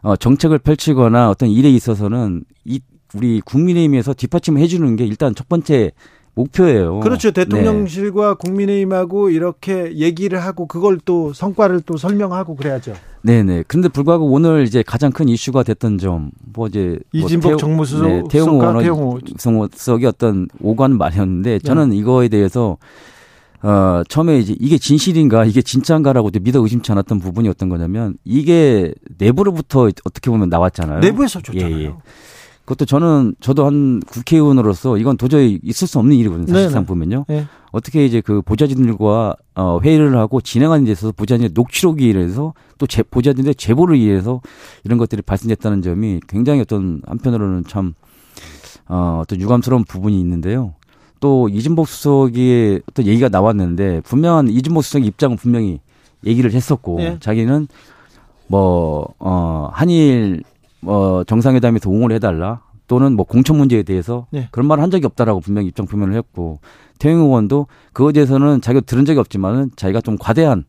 어 0.01 0.15
정책을 0.15 0.59
펼치거나 0.59 1.29
어떤 1.29 1.49
일에 1.49 1.69
있어서는 1.69 2.43
이 2.63 2.79
우리 3.13 3.41
국민의힘에서 3.41 4.13
뒷받침을 4.13 4.61
해주는 4.61 4.95
게 4.95 5.05
일단 5.05 5.35
첫 5.35 5.49
번째 5.49 5.91
목표예요. 6.35 6.99
그렇죠. 7.01 7.31
대통령실과 7.31 8.29
네. 8.29 8.35
국민의힘하고 8.39 9.29
이렇게 9.29 9.95
얘기를 9.95 10.39
하고 10.43 10.67
그걸 10.67 10.99
또 11.03 11.33
성과를 11.33 11.81
또 11.81 11.97
설명하고 11.97 12.55
그래야죠. 12.55 12.93
네네. 13.21 13.65
그런데 13.67 13.89
불구하고 13.89 14.31
오늘 14.31 14.63
이제 14.63 14.81
가장 14.81 15.11
큰 15.11 15.27
이슈가 15.27 15.63
됐던 15.63 15.97
점, 15.97 16.31
뭐 16.53 16.67
이제 16.67 16.99
뭐 17.13 17.25
이진복 17.25 17.51
뭐 17.51 17.57
정무수석, 17.57 18.07
네, 18.07 18.23
태용호 18.29 19.19
원수석이 19.45 20.05
어떤 20.05 20.47
오관 20.61 20.97
말이었는데 20.97 21.49
네. 21.51 21.59
저는 21.59 21.89
네. 21.89 21.97
이거에 21.97 22.29
대해서 22.29 22.77
어, 23.61 24.03
처음에 24.07 24.39
이제 24.39 24.55
이게 24.57 24.77
진실인가, 24.77 25.43
이게 25.43 25.61
진짜인가라고 25.61 26.29
믿어 26.41 26.61
의심치 26.61 26.91
않았던 26.93 27.19
부분이 27.19 27.49
어떤 27.49 27.67
거냐면 27.67 28.15
이게 28.23 28.93
내부로부터 29.17 29.89
어떻게 30.05 30.31
보면 30.31 30.47
나왔잖아요. 30.47 30.99
내부에서 30.99 31.41
줬잖아요. 31.41 31.77
예, 31.77 31.83
예. 31.83 31.93
그것도 32.69 32.85
저는 32.85 33.33
저도 33.39 33.65
한 33.65 33.99
국회의원으로서 34.01 34.97
이건 34.99 35.17
도저히 35.17 35.59
있을 35.63 35.87
수 35.87 35.97
없는 35.97 36.15
일이거든요. 36.15 36.45
사실상 36.45 36.81
네네. 36.81 36.85
보면요. 36.85 37.25
네. 37.27 37.47
어떻게 37.71 38.05
이제 38.05 38.21
그 38.21 38.43
보좌진들과 38.43 39.35
어 39.55 39.79
회의를 39.81 40.15
하고 40.17 40.39
진행하는 40.39 40.85
데 40.85 40.91
있어서 40.91 41.11
보좌진의 41.11 41.51
녹취록에 41.55 42.05
의해서 42.05 42.53
또 42.77 42.85
제, 42.85 43.01
보좌진의 43.01 43.55
제보를 43.55 43.99
위해서 43.99 44.41
이런 44.83 44.99
것들이 44.99 45.23
발생됐다는 45.23 45.81
점이 45.81 46.19
굉장히 46.27 46.61
어떤 46.61 47.01
한편으로는 47.07 47.63
참 47.67 47.95
어, 48.87 49.21
어떤 49.23 49.41
유감스러운 49.41 49.83
부분이 49.85 50.19
있는데요. 50.19 50.75
또 51.19 51.49
이진복 51.49 51.87
수석의 51.87 52.83
어떤 52.87 53.07
얘기가 53.07 53.29
나왔는데 53.29 54.01
분명한 54.01 54.47
이진복 54.49 54.83
수석의 54.83 55.07
입장은 55.07 55.37
분명히 55.37 55.79
얘기를 56.23 56.53
했었고 56.53 56.97
네. 56.97 57.17
자기는 57.19 57.67
뭐 58.45 59.07
어, 59.17 59.69
한일 59.73 60.43
뭐 60.81 61.23
정상회담에서 61.23 61.89
옹호를 61.89 62.15
해달라 62.15 62.61
또는 62.87 63.13
뭐 63.15 63.25
공천 63.25 63.57
문제에 63.57 63.83
대해서 63.83 64.27
네. 64.31 64.47
그런 64.51 64.67
말을 64.67 64.81
한 64.81 64.89
적이 64.91 65.05
없다라고 65.07 65.41
분명히 65.41 65.67
입장 65.67 65.85
표명을 65.85 66.15
했고 66.15 66.59
태영 66.97 67.19
의원도 67.19 67.67
그거에 67.93 68.11
대해서는 68.13 68.61
자기가 68.61 68.85
들은 68.85 69.05
적이 69.05 69.19
없지만은 69.19 69.71
자기가 69.75 70.01
좀 70.01 70.17
과대한 70.17 70.65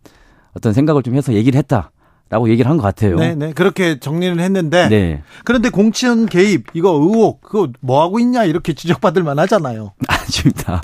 어떤 0.57 0.73
생각을 0.73 1.03
좀 1.03 1.15
해서 1.15 1.33
얘기를 1.33 1.57
했다. 1.59 1.91
라고 2.29 2.49
얘기를 2.49 2.71
한 2.71 2.77
것 2.77 2.85
같아요. 2.85 3.17
네, 3.17 3.35
네. 3.35 3.53
그렇게 3.53 3.99
정리를 3.99 4.39
했는데. 4.39 4.89
네. 4.89 5.23
그런데 5.45 5.69
공천 5.69 6.27
개입, 6.27 6.67
이거 6.75 6.91
의혹, 6.93 7.41
그거 7.41 7.69
뭐 7.81 8.03
하고 8.03 8.21
있냐, 8.21 8.45
이렇게 8.45 8.73
지적받을 8.73 9.25
만 9.25 9.41
하잖아요. 9.41 9.95
아닙니다. 10.07 10.81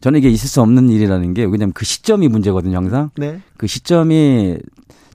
저는 0.00 0.20
이게 0.20 0.30
있을 0.30 0.48
수 0.48 0.62
없는 0.62 0.88
일이라는 0.88 1.34
게 1.34 1.44
왜냐면 1.44 1.74
그 1.74 1.84
시점이 1.84 2.28
문제거든요, 2.28 2.78
항상. 2.78 3.10
네. 3.18 3.40
그 3.58 3.66
시점이 3.66 4.56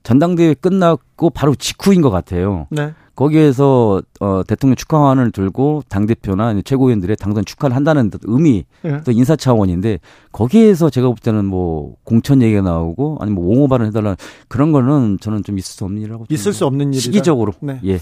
전당대회 0.04 0.54
끝났고 0.54 1.30
바로 1.30 1.56
직후인 1.56 2.00
것 2.00 2.10
같아요. 2.10 2.68
네. 2.70 2.92
거기에서 3.14 4.00
어 4.20 4.42
대통령 4.46 4.74
축하환을 4.76 5.32
들고 5.32 5.82
당 5.88 6.06
대표나 6.06 6.54
최고위원들의 6.64 7.16
당선 7.16 7.44
축하를 7.44 7.76
한다는 7.76 8.10
의미 8.22 8.64
예. 8.84 9.00
또 9.04 9.12
인사 9.12 9.36
차원인데 9.36 10.00
거기에서 10.32 10.90
제가 10.90 11.08
볼 11.08 11.16
때는 11.16 11.44
뭐 11.44 11.94
공천 12.04 12.40
얘기가 12.42 12.62
나오고 12.62 13.18
아니면 13.20 13.42
뭐 13.42 13.52
옹호 13.52 13.68
발언 13.68 13.86
해달라 13.86 14.16
그런 14.48 14.72
거는 14.72 15.18
저는 15.20 15.44
좀 15.44 15.58
있을 15.58 15.74
수 15.74 15.84
없는 15.84 16.00
일이라고 16.00 16.26
있을 16.30 16.52
수 16.52 16.64
없는 16.64 16.94
일이다. 16.94 17.02
시기적으로 17.02 17.52
네. 17.60 17.80
예. 17.84 18.00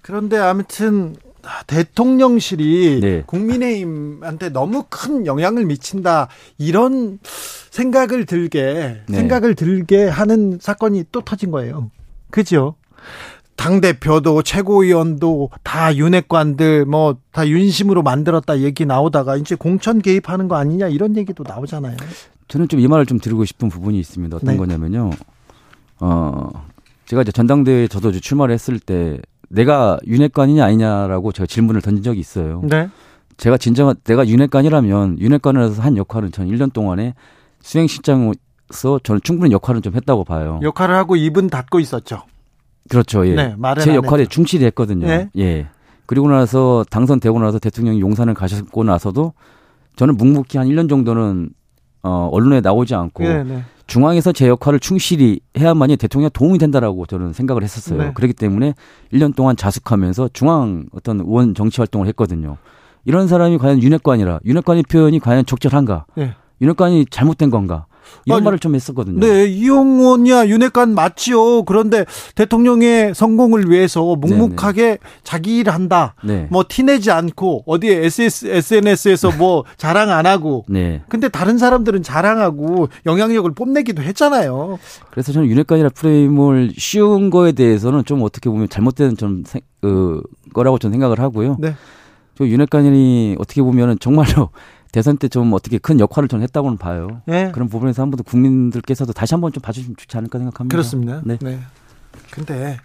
그런데 0.00 0.38
아무튼 0.38 1.16
대통령실이 1.66 3.00
네. 3.00 3.22
국민의힘한테 3.26 4.50
너무 4.50 4.84
큰 4.88 5.26
영향을 5.26 5.64
미친다 5.64 6.28
이런 6.58 7.18
생각을 7.70 8.26
들게 8.26 9.02
네. 9.06 9.16
생각을 9.16 9.54
들게 9.54 10.06
하는 10.06 10.58
사건이 10.60 11.04
또 11.12 11.20
터진 11.20 11.50
거예요. 11.50 11.90
그죠? 12.30 12.74
당 13.66 13.80
대표도 13.80 14.42
최고위원도 14.42 15.50
다 15.64 15.96
윤핵관들 15.96 16.84
뭐 16.86 17.16
다 17.32 17.46
윤심으로 17.48 18.02
만들었다 18.02 18.60
얘기 18.60 18.86
나오다가 18.86 19.36
이제 19.36 19.56
공천 19.56 20.00
개입하는 20.00 20.46
거 20.46 20.54
아니냐 20.56 20.86
이런 20.88 21.16
얘기도 21.16 21.42
나오잖아요. 21.46 21.96
저는 22.48 22.68
좀 22.68 22.78
이 22.78 22.86
말을 22.86 23.06
좀 23.06 23.18
드리고 23.18 23.44
싶은 23.44 23.68
부분이 23.68 23.98
있습니다. 23.98 24.36
어떤 24.36 24.52
네. 24.52 24.56
거냐면요. 24.56 25.10
어 25.98 26.50
제가 27.06 27.22
이제 27.22 27.32
전당대회 27.32 27.88
저도 27.88 28.12
출마를 28.12 28.54
했을 28.54 28.78
때 28.78 29.18
내가 29.48 29.98
윤핵관이냐 30.06 30.64
아니냐라고 30.64 31.32
제가 31.32 31.46
질문을 31.46 31.82
던진 31.82 32.04
적이 32.04 32.20
있어요. 32.20 32.62
네. 32.64 32.88
제가 33.36 33.58
진정한 33.58 33.96
내가 34.04 34.26
윤핵관이라면 34.28 35.18
윤핵관으로서 35.18 35.82
한 35.82 35.96
역할은 35.96 36.30
전 36.30 36.46
1년 36.48 36.72
동안에 36.72 37.14
수행실장으로서 37.60 39.00
저는 39.02 39.20
충분히 39.24 39.52
역할은 39.52 39.82
좀 39.82 39.94
했다고 39.94 40.24
봐요. 40.24 40.60
역할을 40.62 40.94
하고 40.94 41.16
입은 41.16 41.48
닫고 41.50 41.80
있었죠. 41.80 42.22
그렇죠. 42.88 43.26
예. 43.26 43.34
네, 43.34 43.56
제 43.80 43.94
역할에 43.94 44.26
충실히 44.26 44.64
했거든요. 44.66 45.06
네. 45.06 45.28
예. 45.38 45.66
그리고 46.06 46.28
나서 46.28 46.84
당선되고 46.90 47.38
나서 47.40 47.58
대통령이 47.58 48.00
용산을 48.00 48.34
가셨고 48.34 48.84
나서도 48.84 49.32
저는 49.96 50.16
묵묵히 50.16 50.58
한 50.58 50.68
1년 50.68 50.88
정도는 50.88 51.50
어 52.02 52.28
언론에 52.30 52.60
나오지 52.60 52.94
않고 52.94 53.24
네, 53.24 53.42
네. 53.42 53.64
중앙에서 53.86 54.32
제 54.32 54.48
역할을 54.48 54.78
충실히 54.78 55.40
해야만이 55.58 55.96
대통령에 55.96 56.30
도움이 56.32 56.58
된다라고 56.58 57.06
저는 57.06 57.32
생각을 57.32 57.62
했었어요. 57.62 58.02
네. 58.02 58.12
그렇기 58.14 58.34
때문에 58.34 58.74
1년 59.12 59.34
동안 59.34 59.56
자숙하면서 59.56 60.30
중앙 60.32 60.86
어떤 60.92 61.20
의원 61.20 61.54
정치 61.54 61.80
활동을 61.80 62.06
했거든요. 62.08 62.56
이런 63.04 63.28
사람이 63.28 63.58
과연 63.58 63.82
윤핵관이라 63.82 64.40
윤핵관의 64.44 64.84
표현이 64.84 65.20
과연 65.20 65.46
적절한가? 65.46 66.06
네. 66.16 66.34
윤핵관이 66.60 67.06
잘못된 67.10 67.50
건가? 67.50 67.86
이런 68.24 68.40
아, 68.40 68.44
말을 68.44 68.58
좀 68.58 68.74
했었거든요. 68.74 69.20
네, 69.20 69.46
이용원이야 69.46 70.48
윤핵관 70.48 70.94
맞지요. 70.94 71.64
그런데 71.64 72.04
대통령의 72.34 73.14
성공을 73.14 73.70
위해서 73.70 74.16
묵묵하게 74.16 74.82
네네. 74.82 74.98
자기 75.22 75.58
일 75.58 75.70
한다. 75.70 76.14
네. 76.24 76.48
뭐 76.50 76.64
티내지 76.68 77.10
않고 77.10 77.64
어디에 77.66 78.04
SS, 78.04 78.46
SNS에서 78.48 79.32
뭐 79.32 79.64
자랑 79.76 80.10
안 80.10 80.26
하고. 80.26 80.64
네. 80.68 81.02
근데 81.08 81.28
다른 81.28 81.58
사람들은 81.58 82.02
자랑하고 82.02 82.88
영향력을 83.06 83.50
뽐내기도 83.52 84.02
했잖아요. 84.02 84.78
그래서 85.10 85.32
저는 85.32 85.48
윤핵관이라 85.48 85.90
프레임을 85.90 86.72
씌운 86.76 87.30
거에 87.30 87.52
대해서는 87.52 88.04
좀 88.04 88.22
어떻게 88.22 88.50
보면 88.50 88.68
잘못된 88.68 89.16
좀 89.16 89.44
그, 89.80 90.22
거라고 90.52 90.78
저는 90.78 90.94
생각을 90.94 91.20
하고요. 91.20 91.56
네. 91.60 91.74
저 92.36 92.46
윤핵관이 92.46 93.36
어떻게 93.38 93.62
보면은 93.62 93.98
정말로 93.98 94.50
대선 94.96 95.18
때 95.18 95.28
좀 95.28 95.52
어떻게 95.52 95.76
큰 95.76 96.00
역할을 96.00 96.26
좀 96.26 96.40
했다고는 96.40 96.78
봐요. 96.78 97.20
네. 97.26 97.52
그런 97.52 97.68
부분에서 97.68 98.00
한 98.02 98.08
번 98.10 98.16
더 98.16 98.22
국민들께서도 98.22 99.12
다시 99.12 99.34
한 99.34 99.42
번 99.42 99.52
좀 99.52 99.60
봐주시면 99.60 99.96
좋지 99.98 100.16
않을까 100.16 100.38
생각합니다. 100.38 100.72
그렇습니다. 100.74 101.20
네. 101.22 101.36
네. 101.42 101.58
근데 102.30 102.78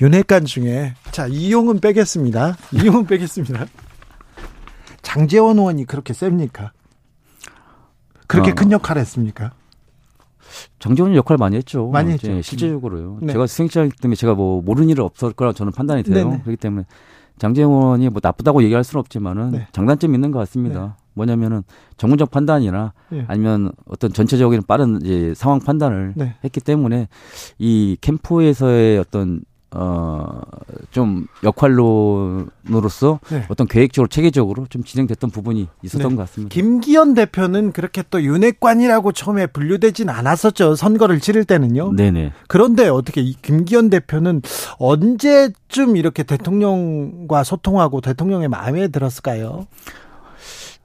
윤핵관 0.00 0.44
중에 0.44 0.94
자 1.10 1.26
이용은 1.26 1.80
빼겠습니다. 1.80 2.56
이용은 2.72 3.06
빼겠습니다. 3.06 3.66
장재원 5.02 5.58
의원이 5.58 5.86
그렇게 5.86 6.12
셉니까? 6.12 6.70
그렇게 8.28 8.52
어. 8.52 8.54
큰 8.54 8.70
역할을 8.70 9.00
했습니까? 9.00 9.50
장재원 10.78 11.16
역할 11.16 11.36
많이 11.36 11.56
했죠. 11.56 11.88
많이 11.88 12.12
했죠. 12.12 12.28
네, 12.28 12.42
실제적으로요. 12.42 13.18
네. 13.22 13.32
제가 13.32 13.48
수행자 13.48 13.88
때문에 14.00 14.14
제가 14.14 14.34
뭐 14.34 14.62
모르는 14.62 14.88
일은 14.88 15.02
없을 15.02 15.32
거라 15.32 15.52
저는 15.52 15.72
판단이 15.72 16.04
돼요. 16.04 16.28
네네. 16.28 16.42
그렇기 16.42 16.58
때문에 16.58 16.86
장재원이 17.38 18.08
뭐 18.10 18.20
나쁘다고 18.22 18.62
얘기할 18.62 18.84
수는 18.84 19.00
없지만은 19.00 19.50
네. 19.50 19.66
장단점이 19.72 20.14
있는 20.14 20.30
것 20.30 20.38
같습니다. 20.38 20.96
네. 21.16 21.20
뭐냐면은 21.24 21.62
전문적 21.96 22.30
판단이나 22.30 22.92
네. 23.08 23.24
아니면 23.26 23.72
어떤 23.88 24.12
전체적인 24.12 24.62
빠른 24.66 25.00
이제 25.02 25.32
상황 25.34 25.60
판단을 25.60 26.12
네. 26.14 26.34
했기 26.44 26.60
때문에 26.60 27.08
이 27.58 27.96
캠프에서의 28.00 28.98
어떤 28.98 29.40
어좀 29.70 31.26
역할론으로서 31.42 33.20
네. 33.28 33.44
어떤 33.48 33.66
계획적으로 33.66 34.08
체계적으로 34.08 34.66
좀 34.70 34.84
진행됐던 34.84 35.30
부분이 35.30 35.68
있었던 35.82 36.10
네. 36.10 36.16
것 36.16 36.22
같습니다. 36.22 36.54
김기현 36.54 37.14
대표는 37.14 37.72
그렇게 37.72 38.02
또 38.08 38.22
윤핵관이라고 38.22 39.12
처음에 39.12 39.46
분류되진 39.48 40.08
않았었죠. 40.08 40.76
선거를 40.76 41.20
치를 41.20 41.44
때는요. 41.44 41.92
네네. 41.92 42.32
그런데 42.48 42.88
어떻게 42.88 43.20
이 43.20 43.34
김기현 43.42 43.90
대표는 43.90 44.40
언제쯤 44.78 45.96
이렇게 45.96 46.22
대통령과 46.22 47.42
소통하고 47.42 48.00
대통령의 48.00 48.48
마음에 48.48 48.88
들었을까요? 48.88 49.66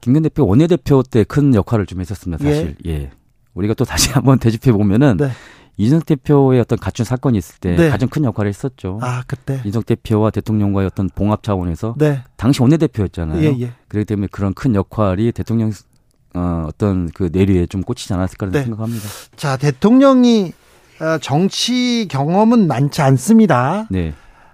김기현 0.02 0.22
대표 0.24 0.46
원내대표 0.46 1.02
때 1.02 1.24
큰 1.24 1.54
역할을 1.54 1.86
좀 1.86 2.00
했었습니다. 2.00 2.44
사실. 2.44 2.76
예. 2.84 2.90
예. 2.90 3.10
우리가 3.54 3.72
또 3.74 3.86
다시 3.86 4.10
한번 4.12 4.38
되짚해 4.38 4.72
보면은 4.72 5.16
네. 5.16 5.30
이준석 5.78 6.04
대표의 6.04 6.60
어떤 6.60 6.78
갖춘 6.78 7.04
사건이 7.06 7.38
있을 7.38 7.58
때 7.58 7.74
네. 7.76 7.88
가장 7.88 8.08
큰 8.10 8.24
역할을 8.24 8.48
했었죠. 8.50 8.98
아 9.00 9.22
그때 9.26 9.56
이준석 9.60 9.86
대표와 9.86 10.30
대통령과의 10.30 10.86
어떤 10.86 11.08
봉합 11.08 11.42
차원에서 11.42 11.94
네. 11.96 12.22
당시 12.36 12.60
원내대표였잖아요. 12.60 13.42
예, 13.42 13.56
예. 13.60 13.72
그렇기 13.88 14.04
때문에 14.04 14.28
그런 14.30 14.52
큰 14.52 14.74
역할이 14.74 15.32
대통령 15.32 15.72
어, 16.34 16.64
어떤 16.66 17.08
그 17.10 17.30
내리에 17.32 17.66
좀 17.66 17.82
꽂히지 17.82 18.12
않았을까 18.12 18.50
네. 18.50 18.62
생각합니다. 18.64 19.08
자 19.36 19.56
대통령이 19.56 20.52
어, 21.00 21.18
정치 21.18 22.06
경험은 22.10 22.66
많지 22.66 23.00
않습니다. 23.02 23.86
네. 23.90 24.12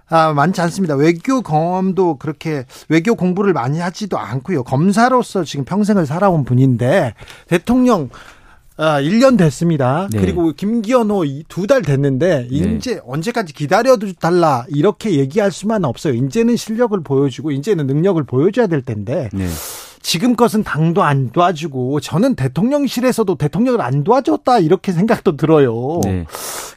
아, 0.09 0.33
많지 0.33 0.61
않습니다. 0.61 0.95
외교 0.95 1.41
경험도 1.41 2.15
그렇게 2.15 2.65
외교 2.87 3.15
공부를 3.15 3.53
많이 3.53 3.79
하지도 3.79 4.17
않고요. 4.17 4.63
검사로서 4.63 5.43
지금 5.43 5.65
평생을 5.65 6.05
살아온 6.05 6.43
분인데 6.45 7.13
대통령 7.47 8.09
아, 8.77 9.01
1년 9.01 9.37
됐습니다. 9.37 10.07
네. 10.09 10.21
그리고 10.21 10.53
김기현호 10.53 11.25
두 11.49 11.67
달 11.67 11.81
됐는데 11.81 12.47
이제 12.49 12.95
네. 12.95 13.01
언제까지 13.05 13.53
기다려 13.53 13.97
달라 14.19 14.65
이렇게 14.69 15.15
얘기할 15.19 15.51
수만 15.51 15.83
없어요. 15.83 16.13
이제는 16.13 16.55
실력을 16.55 16.97
보여주고 17.03 17.51
이제는 17.51 17.85
능력을 17.87 18.23
보여줘야 18.23 18.67
될 18.67 18.81
텐데. 18.81 19.29
네. 19.33 19.47
지금 20.01 20.37
것은 20.37 20.63
당도 20.63 21.03
안 21.03 21.29
도와주고 21.29 21.99
저는 21.99 22.35
대통령실에서도 22.35 23.35
대통령을 23.35 23.81
안 23.81 24.05
도와줬다 24.05 24.59
이렇게 24.59 24.93
생각도 24.93 25.35
들어요. 25.35 25.99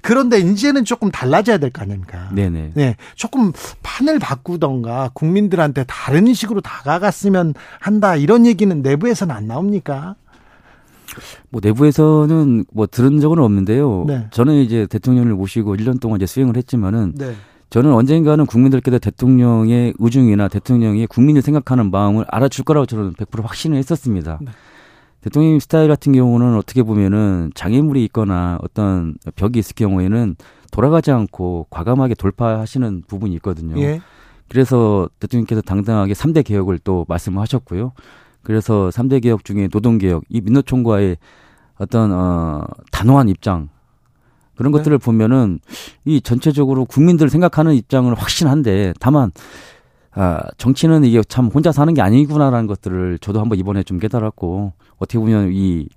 네. 0.02 0.08
그런데 0.08 0.38
이제는 0.38 0.84
조금 0.84 1.10
달라져야 1.10 1.58
될 1.58 1.70
거 1.70 1.82
아닙니까? 1.82 2.28
네네. 2.34 2.72
네. 2.74 2.96
조금 3.14 3.52
판을 3.82 4.18
바꾸던가 4.18 5.10
국민들한테 5.14 5.84
다른 5.86 6.32
식으로 6.34 6.60
다가갔으면 6.60 7.54
한다 7.80 8.16
이런 8.16 8.44
얘기는 8.46 8.82
내부에서는 8.82 9.34
안 9.34 9.46
나옵니까? 9.46 10.16
뭐 11.50 11.60
내부에서는 11.62 12.64
뭐 12.72 12.86
들은 12.86 13.20
적은 13.20 13.38
없는데요. 13.38 14.04
네. 14.06 14.26
저는 14.30 14.54
이제 14.54 14.86
대통령을 14.86 15.34
모시고 15.34 15.76
1년 15.76 16.00
동안 16.00 16.16
이제 16.16 16.26
수행을 16.26 16.56
했지만은 16.56 17.12
네. 17.16 17.34
저는 17.70 17.92
언젠가는 17.92 18.44
국민들께도 18.44 18.98
대통령의 18.98 19.94
의중이나 19.98 20.48
대통령이 20.48 21.06
국민을 21.06 21.42
생각하는 21.42 21.90
마음을 21.90 22.24
알아줄 22.28 22.64
거라고 22.64 22.86
저는 22.86 23.14
100% 23.14 23.42
확신을 23.42 23.78
했었습니다. 23.78 24.38
네. 24.42 24.50
대통령 25.22 25.58
스타일 25.60 25.88
같은 25.88 26.12
경우는 26.12 26.56
어떻게 26.56 26.82
보면은 26.82 27.52
장애물이 27.54 28.04
있거나 28.06 28.58
어떤 28.60 29.14
벽이 29.36 29.58
있을 29.58 29.74
경우에는 29.74 30.36
돌아가지 30.72 31.12
않고 31.12 31.68
과감하게 31.70 32.14
돌파하시는 32.14 33.04
부분이 33.06 33.34
있거든요. 33.36 33.80
예. 33.80 34.00
그래서 34.48 35.08
대통령께서 35.20 35.62
당당하게 35.62 36.12
3대 36.12 36.44
개혁을 36.44 36.78
또 36.80 37.06
말씀을 37.08 37.40
하셨고요. 37.40 37.92
그래서 38.42 38.90
3대 38.92 39.22
개혁 39.22 39.44
중에 39.44 39.68
노동개혁, 39.72 40.24
이 40.28 40.40
민노총과의 40.40 41.16
어떤, 41.78 42.12
어, 42.12 42.64
단호한 42.90 43.28
입장, 43.28 43.68
그런 44.56 44.72
네. 44.72 44.78
것들을 44.78 44.98
보면은 44.98 45.60
이 46.04 46.20
전체적으로 46.20 46.84
국민들 46.84 47.30
생각하는 47.30 47.74
입장은 47.74 48.14
확신한데 48.14 48.94
다만 49.00 49.30
아, 50.14 50.40
정치는 50.58 51.04
이게 51.04 51.22
참 51.28 51.46
혼자 51.46 51.72
사는 51.72 51.92
게 51.94 52.02
아니구나라는 52.02 52.66
것들을 52.66 53.18
저도 53.20 53.40
한번 53.40 53.58
이번에 53.58 53.82
좀 53.82 53.98
깨달았고 53.98 54.72
어떻게 54.98 55.18
보면 55.18 55.50
이 55.52 55.88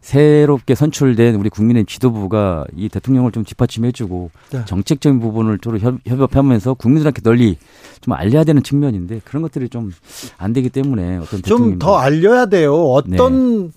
새롭게 0.00 0.74
선출된 0.74 1.34
우리 1.34 1.50
국민의 1.50 1.84
지도부가 1.84 2.64
이 2.74 2.88
대통령을 2.88 3.32
좀 3.32 3.44
뒷받침해주고 3.44 4.30
네. 4.50 4.64
정책적인 4.64 5.20
부분을 5.20 5.58
좀 5.58 5.78
협업하면서 6.06 6.72
국민들한테 6.74 7.20
널리 7.20 7.58
좀 8.00 8.14
알려야 8.14 8.44
되는 8.44 8.62
측면인데 8.62 9.20
그런 9.26 9.42
것들이 9.42 9.68
좀 9.68 9.90
안 10.38 10.54
되기 10.54 10.70
때문에 10.70 11.18
어떤 11.18 11.42
좀 11.42 11.78
더 11.78 11.98
알려야 11.98 12.46
돼요. 12.46 12.74
어떤 12.92 13.66
네. 13.66 13.70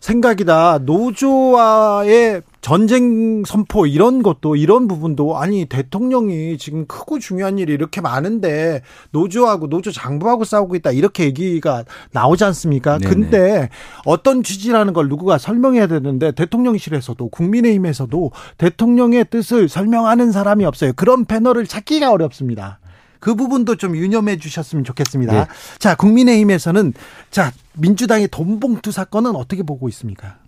생각이다 0.00 0.78
노조와의 0.82 2.42
전쟁 2.64 3.44
선포 3.44 3.84
이런 3.86 4.22
것도 4.22 4.56
이런 4.56 4.88
부분도 4.88 5.36
아니 5.36 5.66
대통령이 5.66 6.56
지금 6.56 6.86
크고 6.86 7.18
중요한 7.18 7.58
일이 7.58 7.74
이렇게 7.74 8.00
많은데 8.00 8.80
노조하고 9.10 9.68
노조 9.68 9.92
장부하고 9.92 10.44
싸우고 10.44 10.74
있다 10.76 10.92
이렇게 10.92 11.24
얘기가 11.24 11.84
나오지 12.12 12.42
않습니까? 12.44 12.96
네네. 12.96 13.12
근데 13.14 13.68
어떤 14.06 14.42
취지라는 14.42 14.94
걸 14.94 15.10
누구가 15.10 15.36
설명해야 15.36 15.88
되는데 15.88 16.32
대통령실에서도 16.32 17.28
국민의힘에서도 17.28 18.30
대통령의 18.56 19.26
뜻을 19.28 19.68
설명하는 19.68 20.32
사람이 20.32 20.64
없어요. 20.64 20.94
그런 20.94 21.26
패널을 21.26 21.66
찾기가 21.66 22.10
어렵습니다. 22.12 22.78
그 23.20 23.34
부분도 23.34 23.76
좀 23.76 23.94
유념해 23.94 24.38
주셨으면 24.38 24.84
좋겠습니다. 24.84 25.32
네. 25.34 25.46
자, 25.78 25.94
국민의힘에서는 25.96 26.94
자, 27.30 27.52
민주당의 27.74 28.28
돈봉투 28.28 28.90
사건은 28.90 29.36
어떻게 29.36 29.62
보고 29.62 29.86
있습니까? 29.90 30.38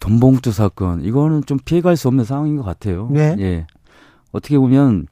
돈봉투 0.00 0.52
사건 0.52 1.04
이거는 1.04 1.44
좀 1.44 1.58
피해갈 1.64 1.96
수 1.96 2.08
없는 2.08 2.24
상황인 2.24 2.56
것 2.56 2.64
같아요. 2.64 3.08
네. 3.10 3.36
예. 3.38 3.66
어떻게 4.32 4.58
보면 4.58 5.06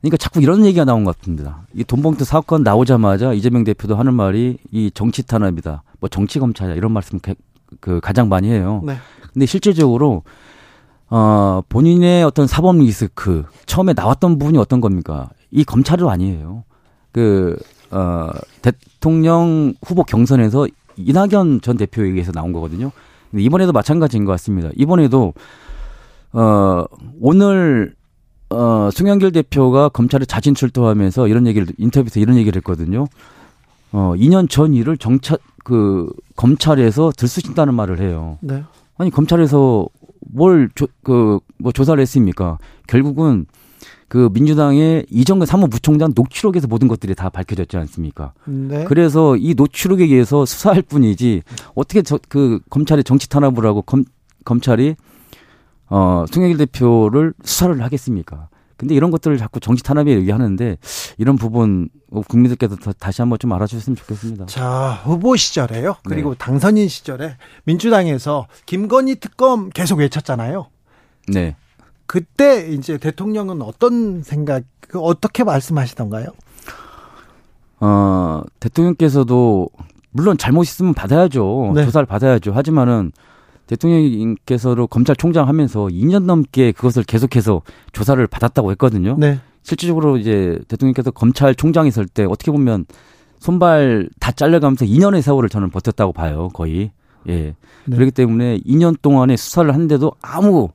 그러니까 0.00 0.16
자꾸 0.16 0.40
이런 0.40 0.64
얘기가 0.64 0.84
나온 0.84 1.04
것 1.04 1.16
같습니다. 1.18 1.66
이 1.74 1.84
돈봉투 1.84 2.24
사건 2.24 2.62
나오자마자 2.62 3.32
이재명 3.32 3.64
대표도 3.64 3.96
하는 3.96 4.14
말이 4.14 4.58
이 4.70 4.90
정치 4.92 5.22
탄압이다. 5.26 5.82
뭐 6.00 6.08
정치 6.08 6.38
검찰이다 6.38 6.76
이런 6.76 6.92
말씀 6.92 7.18
그 7.80 8.00
가장 8.00 8.28
많이 8.28 8.50
해요. 8.50 8.82
네. 8.84 8.96
근데 9.32 9.46
실질적으로 9.46 10.22
어 11.08 11.62
본인의 11.68 12.24
어떤 12.24 12.46
사법 12.46 12.76
리스크 12.76 13.44
처음에 13.66 13.92
나왔던 13.92 14.38
부분이 14.38 14.58
어떤 14.58 14.80
겁니까? 14.80 15.30
이 15.50 15.64
검찰도 15.64 16.10
아니에요. 16.10 16.64
그 17.12 17.56
어 17.92 18.30
대통령 18.62 19.74
후보 19.84 20.02
경선에서 20.02 20.66
이낙연 20.96 21.60
전 21.60 21.76
대표에 21.76 22.08
의해서 22.08 22.32
나온 22.32 22.52
거거든요. 22.52 22.90
근데 23.32 23.42
이번에도 23.42 23.72
마찬가지인 23.72 24.24
것 24.24 24.30
같습니다. 24.32 24.68
이번에도 24.76 25.34
어 26.32 26.84
오늘 27.20 27.94
어, 28.50 28.90
송영길 28.92 29.32
대표가 29.32 29.88
검찰에 29.88 30.24
자진 30.26 30.54
출두하면서 30.54 31.26
이런 31.28 31.46
얘기를 31.46 31.66
인터뷰에서 31.78 32.20
이런 32.20 32.36
얘기를 32.36 32.58
했거든요. 32.58 33.06
어, 33.92 34.12
2년 34.16 34.48
전 34.48 34.74
일을 34.74 34.98
정찰 34.98 35.38
그 35.64 36.10
검찰에서 36.36 37.12
들쑤신다는 37.16 37.74
말을 37.74 38.00
해요. 38.00 38.38
네. 38.42 38.62
아니 38.98 39.10
검찰에서 39.10 39.86
뭘 40.32 40.68
그 41.02 41.40
뭐 41.58 41.72
조사를 41.72 42.00
했습니까? 42.00 42.58
결국은 42.88 43.46
그 44.12 44.28
민주당의 44.30 45.06
이정근 45.08 45.46
사무부총장 45.46 46.12
녹취록에서 46.14 46.66
모든 46.66 46.86
것들이 46.86 47.14
다 47.14 47.30
밝혀졌지 47.30 47.78
않습니까? 47.78 48.34
네. 48.44 48.84
그래서 48.84 49.38
이 49.38 49.54
녹취록에 49.54 50.04
의해서 50.04 50.44
수사할 50.44 50.82
뿐이지 50.82 51.40
어떻게 51.74 52.02
저, 52.02 52.18
그 52.28 52.60
검찰이 52.68 53.04
정치 53.04 53.26
탄압을 53.30 53.64
하고 53.64 53.80
검, 53.80 54.04
검찰이 54.44 54.96
어, 55.88 56.26
송영길 56.30 56.58
대표를 56.58 57.32
수사를 57.42 57.82
하겠습니까? 57.82 58.50
근데 58.76 58.94
이런 58.94 59.10
것들을 59.10 59.38
자꾸 59.38 59.60
정치 59.60 59.82
탄압에 59.82 60.10
얘기하는데 60.10 60.76
이런 61.16 61.36
부분 61.36 61.88
국민들께서 62.28 62.76
다시 62.98 63.22
한번 63.22 63.38
좀 63.38 63.50
알아주셨으면 63.54 63.96
좋겠습니다. 63.96 64.44
자 64.44 65.00
후보 65.04 65.36
시절에요. 65.36 65.96
그리고 66.04 66.34
네. 66.34 66.38
당선인 66.38 66.86
시절에 66.86 67.38
민주당에서 67.64 68.46
김건희 68.66 69.14
특검 69.20 69.70
계속 69.70 70.00
외쳤잖아요. 70.00 70.66
네. 71.28 71.56
그때 72.06 72.68
이제 72.68 72.98
대통령은 72.98 73.62
어떤 73.62 74.22
생각, 74.22 74.64
그 74.80 74.98
어떻게 75.00 75.44
말씀하시던가요? 75.44 76.26
어 77.80 78.42
대통령께서도 78.60 79.68
물론 80.10 80.38
잘못 80.38 80.62
있으면 80.62 80.94
받아야죠. 80.94 81.72
네. 81.74 81.84
조사를 81.84 82.06
받아야죠. 82.06 82.52
하지만은 82.52 83.12
대통령께서도 83.66 84.86
검찰총장 84.86 85.48
하면서 85.48 85.86
2년 85.86 86.24
넘게 86.24 86.72
그것을 86.72 87.02
계속해서 87.04 87.62
조사를 87.92 88.24
받았다고 88.26 88.70
했거든요. 88.72 89.16
네. 89.18 89.40
실질적으로 89.62 90.16
이제 90.16 90.58
대통령께서 90.68 91.10
검찰총장 91.10 91.86
있을 91.86 92.06
때 92.06 92.24
어떻게 92.24 92.50
보면 92.50 92.86
손발 93.38 94.08
다 94.20 94.30
잘려가면서 94.30 94.84
2년의 94.84 95.22
세월을 95.22 95.48
저는 95.48 95.70
버텼다고 95.70 96.12
봐요, 96.12 96.48
거의. 96.52 96.92
예. 97.28 97.54
네. 97.84 97.96
그렇기 97.96 98.10
때문에 98.12 98.58
2년 98.58 99.00
동안에 99.00 99.36
수사를 99.36 99.72
하는데도 99.72 100.12
아무 100.20 100.68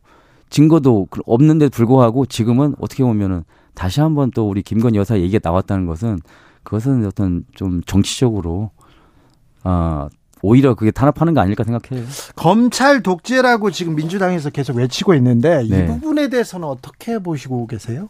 증거도 0.50 1.08
없는데 1.26 1.70
불구하고 1.70 2.26
지금은 2.26 2.76
어떻게 2.80 3.04
보면은 3.04 3.44
다시 3.74 4.02
한번 4.02 4.32
또 4.32 4.50
우리 4.50 4.62
김건희 4.62 4.98
여사 4.98 5.20
얘기가 5.20 5.40
나왔다는 5.48 5.86
것은 5.86 6.20
그것은 6.64 7.06
어떤 7.06 7.46
좀 7.54 7.82
정치적으로 7.86 8.72
아 9.64 10.10
오히려 10.42 10.76
그게 10.76 10.92
탄압하는 10.92 11.34
거 11.34 11.42
아닐까 11.42 11.64
생각해요. 11.64 12.06
검찰 12.36 13.02
독재라고 13.02 13.72
지금 13.72 13.96
민주당에서 13.96 14.50
계속 14.50 14.78
외치고 14.78 15.14
있는데 15.16 15.64
네. 15.68 15.84
이 15.84 15.88
부분에 15.88 16.30
대해서는 16.30 16.68
어떻게 16.68 17.20
보시고 17.20 17.68
계세요? 17.68 18.10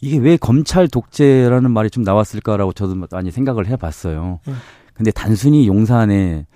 이게 0.00 0.18
왜 0.18 0.36
검찰 0.36 0.88
독재라는 0.88 1.70
말이 1.70 1.90
좀 1.90 2.02
나왔을까라고 2.02 2.72
저도 2.72 2.94
많이 3.10 3.30
생각을 3.30 3.66
해봤어요. 3.66 4.40
네. 4.46 4.54
근데 4.94 5.10
단순히 5.10 5.66
용산에 5.66 6.46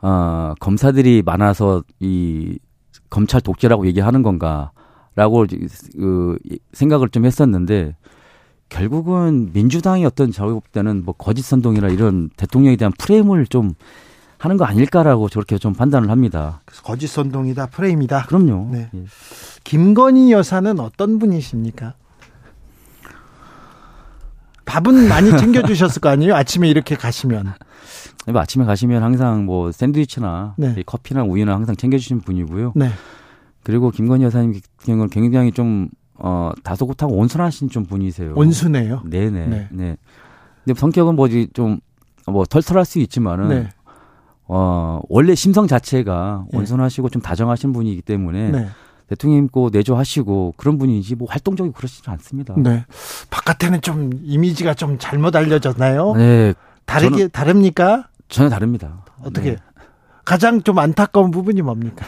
어, 0.00 0.54
검사들이 0.60 1.22
많아서 1.24 1.82
이 2.00 2.58
검찰 3.10 3.40
독재라고 3.40 3.86
얘기하는 3.86 4.22
건가라고 4.22 5.46
그 5.98 6.38
생각을 6.72 7.08
좀 7.08 7.24
했었는데 7.24 7.96
결국은 8.68 9.50
민주당이 9.52 10.04
어떤 10.04 10.30
때는 10.72 11.04
뭐 11.04 11.14
거짓 11.14 11.42
선동이나 11.42 11.88
이런 11.88 12.30
대통령에 12.36 12.76
대한 12.76 12.92
프레임을 12.98 13.46
좀 13.46 13.72
하는 14.38 14.56
거 14.56 14.64
아닐까라고 14.64 15.28
저렇게 15.28 15.58
좀 15.58 15.72
판단을 15.72 16.10
합니다. 16.10 16.60
그래서 16.64 16.82
거짓 16.82 17.08
선동이다, 17.08 17.66
프레임이다. 17.66 18.26
그럼요. 18.26 18.68
네. 18.70 18.90
예. 18.94 19.04
김건희 19.64 20.32
여사는 20.32 20.78
어떤 20.78 21.18
분이십니까? 21.18 21.94
밥은 24.64 25.08
많이 25.08 25.36
챙겨주셨을 25.36 26.00
거 26.00 26.10
아니에요? 26.10 26.36
아침에 26.36 26.68
이렇게 26.68 26.94
가시면. 26.94 27.54
뭐 28.32 28.40
아침에 28.40 28.64
가시면 28.64 29.02
항상 29.02 29.44
뭐 29.46 29.72
샌드위치나 29.72 30.54
네. 30.56 30.82
커피나 30.84 31.22
우유나 31.24 31.54
항상 31.54 31.76
챙겨주시는 31.76 32.22
분이고요. 32.22 32.72
네. 32.76 32.90
그리고 33.62 33.90
김건희 33.90 34.24
여사님 34.24 34.52
같은 34.52 34.86
경우는 34.86 35.08
굉장히 35.10 35.52
좀 35.52 35.88
어, 36.20 36.50
다소곳하고 36.62 37.14
온순하신 37.14 37.70
좀 37.70 37.84
분이세요. 37.84 38.34
온순해요? 38.34 39.02
네네. 39.04 39.46
네. 39.46 39.68
네. 39.70 39.96
근데 40.64 40.78
성격은 40.78 41.14
뭐지 41.14 41.48
좀, 41.52 41.78
뭐 42.26 42.44
털털할 42.44 42.84
수 42.84 42.98
있지만은, 42.98 43.48
네. 43.48 43.68
어, 44.48 45.00
원래 45.08 45.34
심성 45.34 45.66
자체가 45.66 46.46
네. 46.50 46.58
온순하시고 46.58 47.08
좀 47.10 47.22
다정하신 47.22 47.72
분이기 47.72 48.02
때문에, 48.02 48.50
네. 48.50 48.68
대통령 49.06 49.48
꼭 49.48 49.70
내조하시고 49.72 50.54
그런 50.56 50.76
분이지 50.76 51.14
뭐 51.14 51.28
활동적이 51.30 51.70
그러시지 51.72 52.10
않습니다. 52.10 52.54
네. 52.58 52.84
바깥에는 53.30 53.80
좀 53.80 54.10
이미지가 54.22 54.74
좀 54.74 54.98
잘못 54.98 55.34
알려졌나요? 55.36 56.14
네. 56.14 56.54
다르게, 56.84 57.16
저는, 57.16 57.30
다릅니까? 57.30 58.08
전혀 58.28 58.48
다릅니다. 58.48 59.04
어떻게? 59.22 59.52
네. 59.52 59.56
가장 60.24 60.62
좀 60.62 60.78
안타까운 60.78 61.30
부분이 61.30 61.62
뭡니까? 61.62 62.04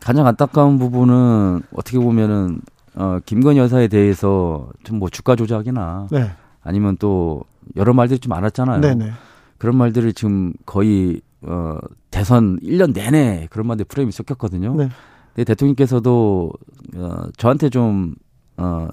가장 0.00 0.26
안타까운 0.26 0.78
부분은 0.78 1.62
어떻게 1.74 1.98
보면은 1.98 2.60
어 2.94 3.18
김건희 3.26 3.58
여사에 3.58 3.88
대해서 3.88 4.68
좀 4.84 4.98
뭐 4.98 5.08
주가 5.10 5.34
조작이나 5.36 6.06
네. 6.10 6.30
아니면 6.62 6.96
또 6.98 7.42
여러 7.76 7.92
말들이 7.92 8.18
좀 8.20 8.30
많았잖아요. 8.30 8.80
네네. 8.80 9.10
그런 9.58 9.76
말들을 9.76 10.12
지금 10.12 10.52
거의 10.64 11.20
어 11.42 11.78
대선 12.10 12.58
1년 12.60 12.94
내내 12.94 13.48
그런 13.50 13.66
말들 13.66 13.84
프레임이 13.86 14.12
섞였거든요. 14.12 14.74
네. 14.76 14.88
근데 15.34 15.44
대통령께서도 15.44 16.52
어 16.96 17.22
저한테 17.36 17.68
좀 17.70 18.14
어 18.58 18.88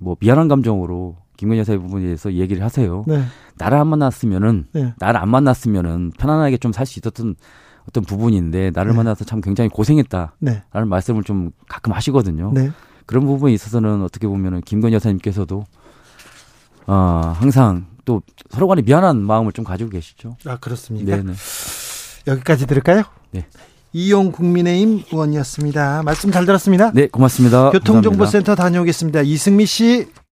뭐 0.00 0.16
미안한 0.18 0.48
감정으로 0.48 1.16
김건희 1.36 1.60
여사의 1.60 1.78
부분에 1.78 2.04
대해서 2.04 2.32
얘기를 2.32 2.62
하세요. 2.62 3.04
네. 3.06 3.22
나를 3.56 3.78
안 3.78 3.88
만났으면은 3.88 4.66
네. 4.72 4.94
나를 4.98 5.20
안 5.20 5.28
만났으면은 5.30 6.12
편안하게 6.18 6.58
좀 6.58 6.72
살 6.72 6.86
수 6.86 6.98
있었던 7.00 7.34
어떤 7.88 8.02
부분인데 8.04 8.70
나를 8.74 8.92
네. 8.92 8.96
만나서 8.96 9.24
참 9.24 9.40
굉장히 9.40 9.68
고생했다라는 9.68 10.30
네. 10.40 10.62
말씀을 10.86 11.22
좀 11.22 11.50
가끔 11.68 11.92
하시거든요. 11.92 12.50
네. 12.54 12.70
그런 13.06 13.26
부분에 13.26 13.52
있어서는 13.52 14.02
어떻게 14.02 14.26
보면은 14.26 14.60
김건희 14.62 14.94
여사님께서도 14.94 15.64
어, 16.86 17.34
항상 17.36 17.86
또 18.04 18.22
서로 18.50 18.68
간에 18.68 18.82
미안한 18.82 19.20
마음을 19.22 19.52
좀 19.52 19.64
가지고 19.64 19.90
계시죠. 19.90 20.36
아 20.46 20.56
그렇습니까? 20.56 21.16
네네. 21.16 21.32
여기까지 22.26 22.66
들을까요? 22.66 23.02
네. 23.32 23.46
이용 23.92 24.32
국민의힘 24.32 25.04
의원이었습니다. 25.12 26.02
말씀 26.04 26.32
잘 26.32 26.46
들었습니다. 26.46 26.90
네, 26.92 27.06
고맙습니다. 27.06 27.70
교통정보센터 27.70 28.54
다녀오겠습니다. 28.54 29.22
이승미 29.22 29.66
씨. 29.66 30.08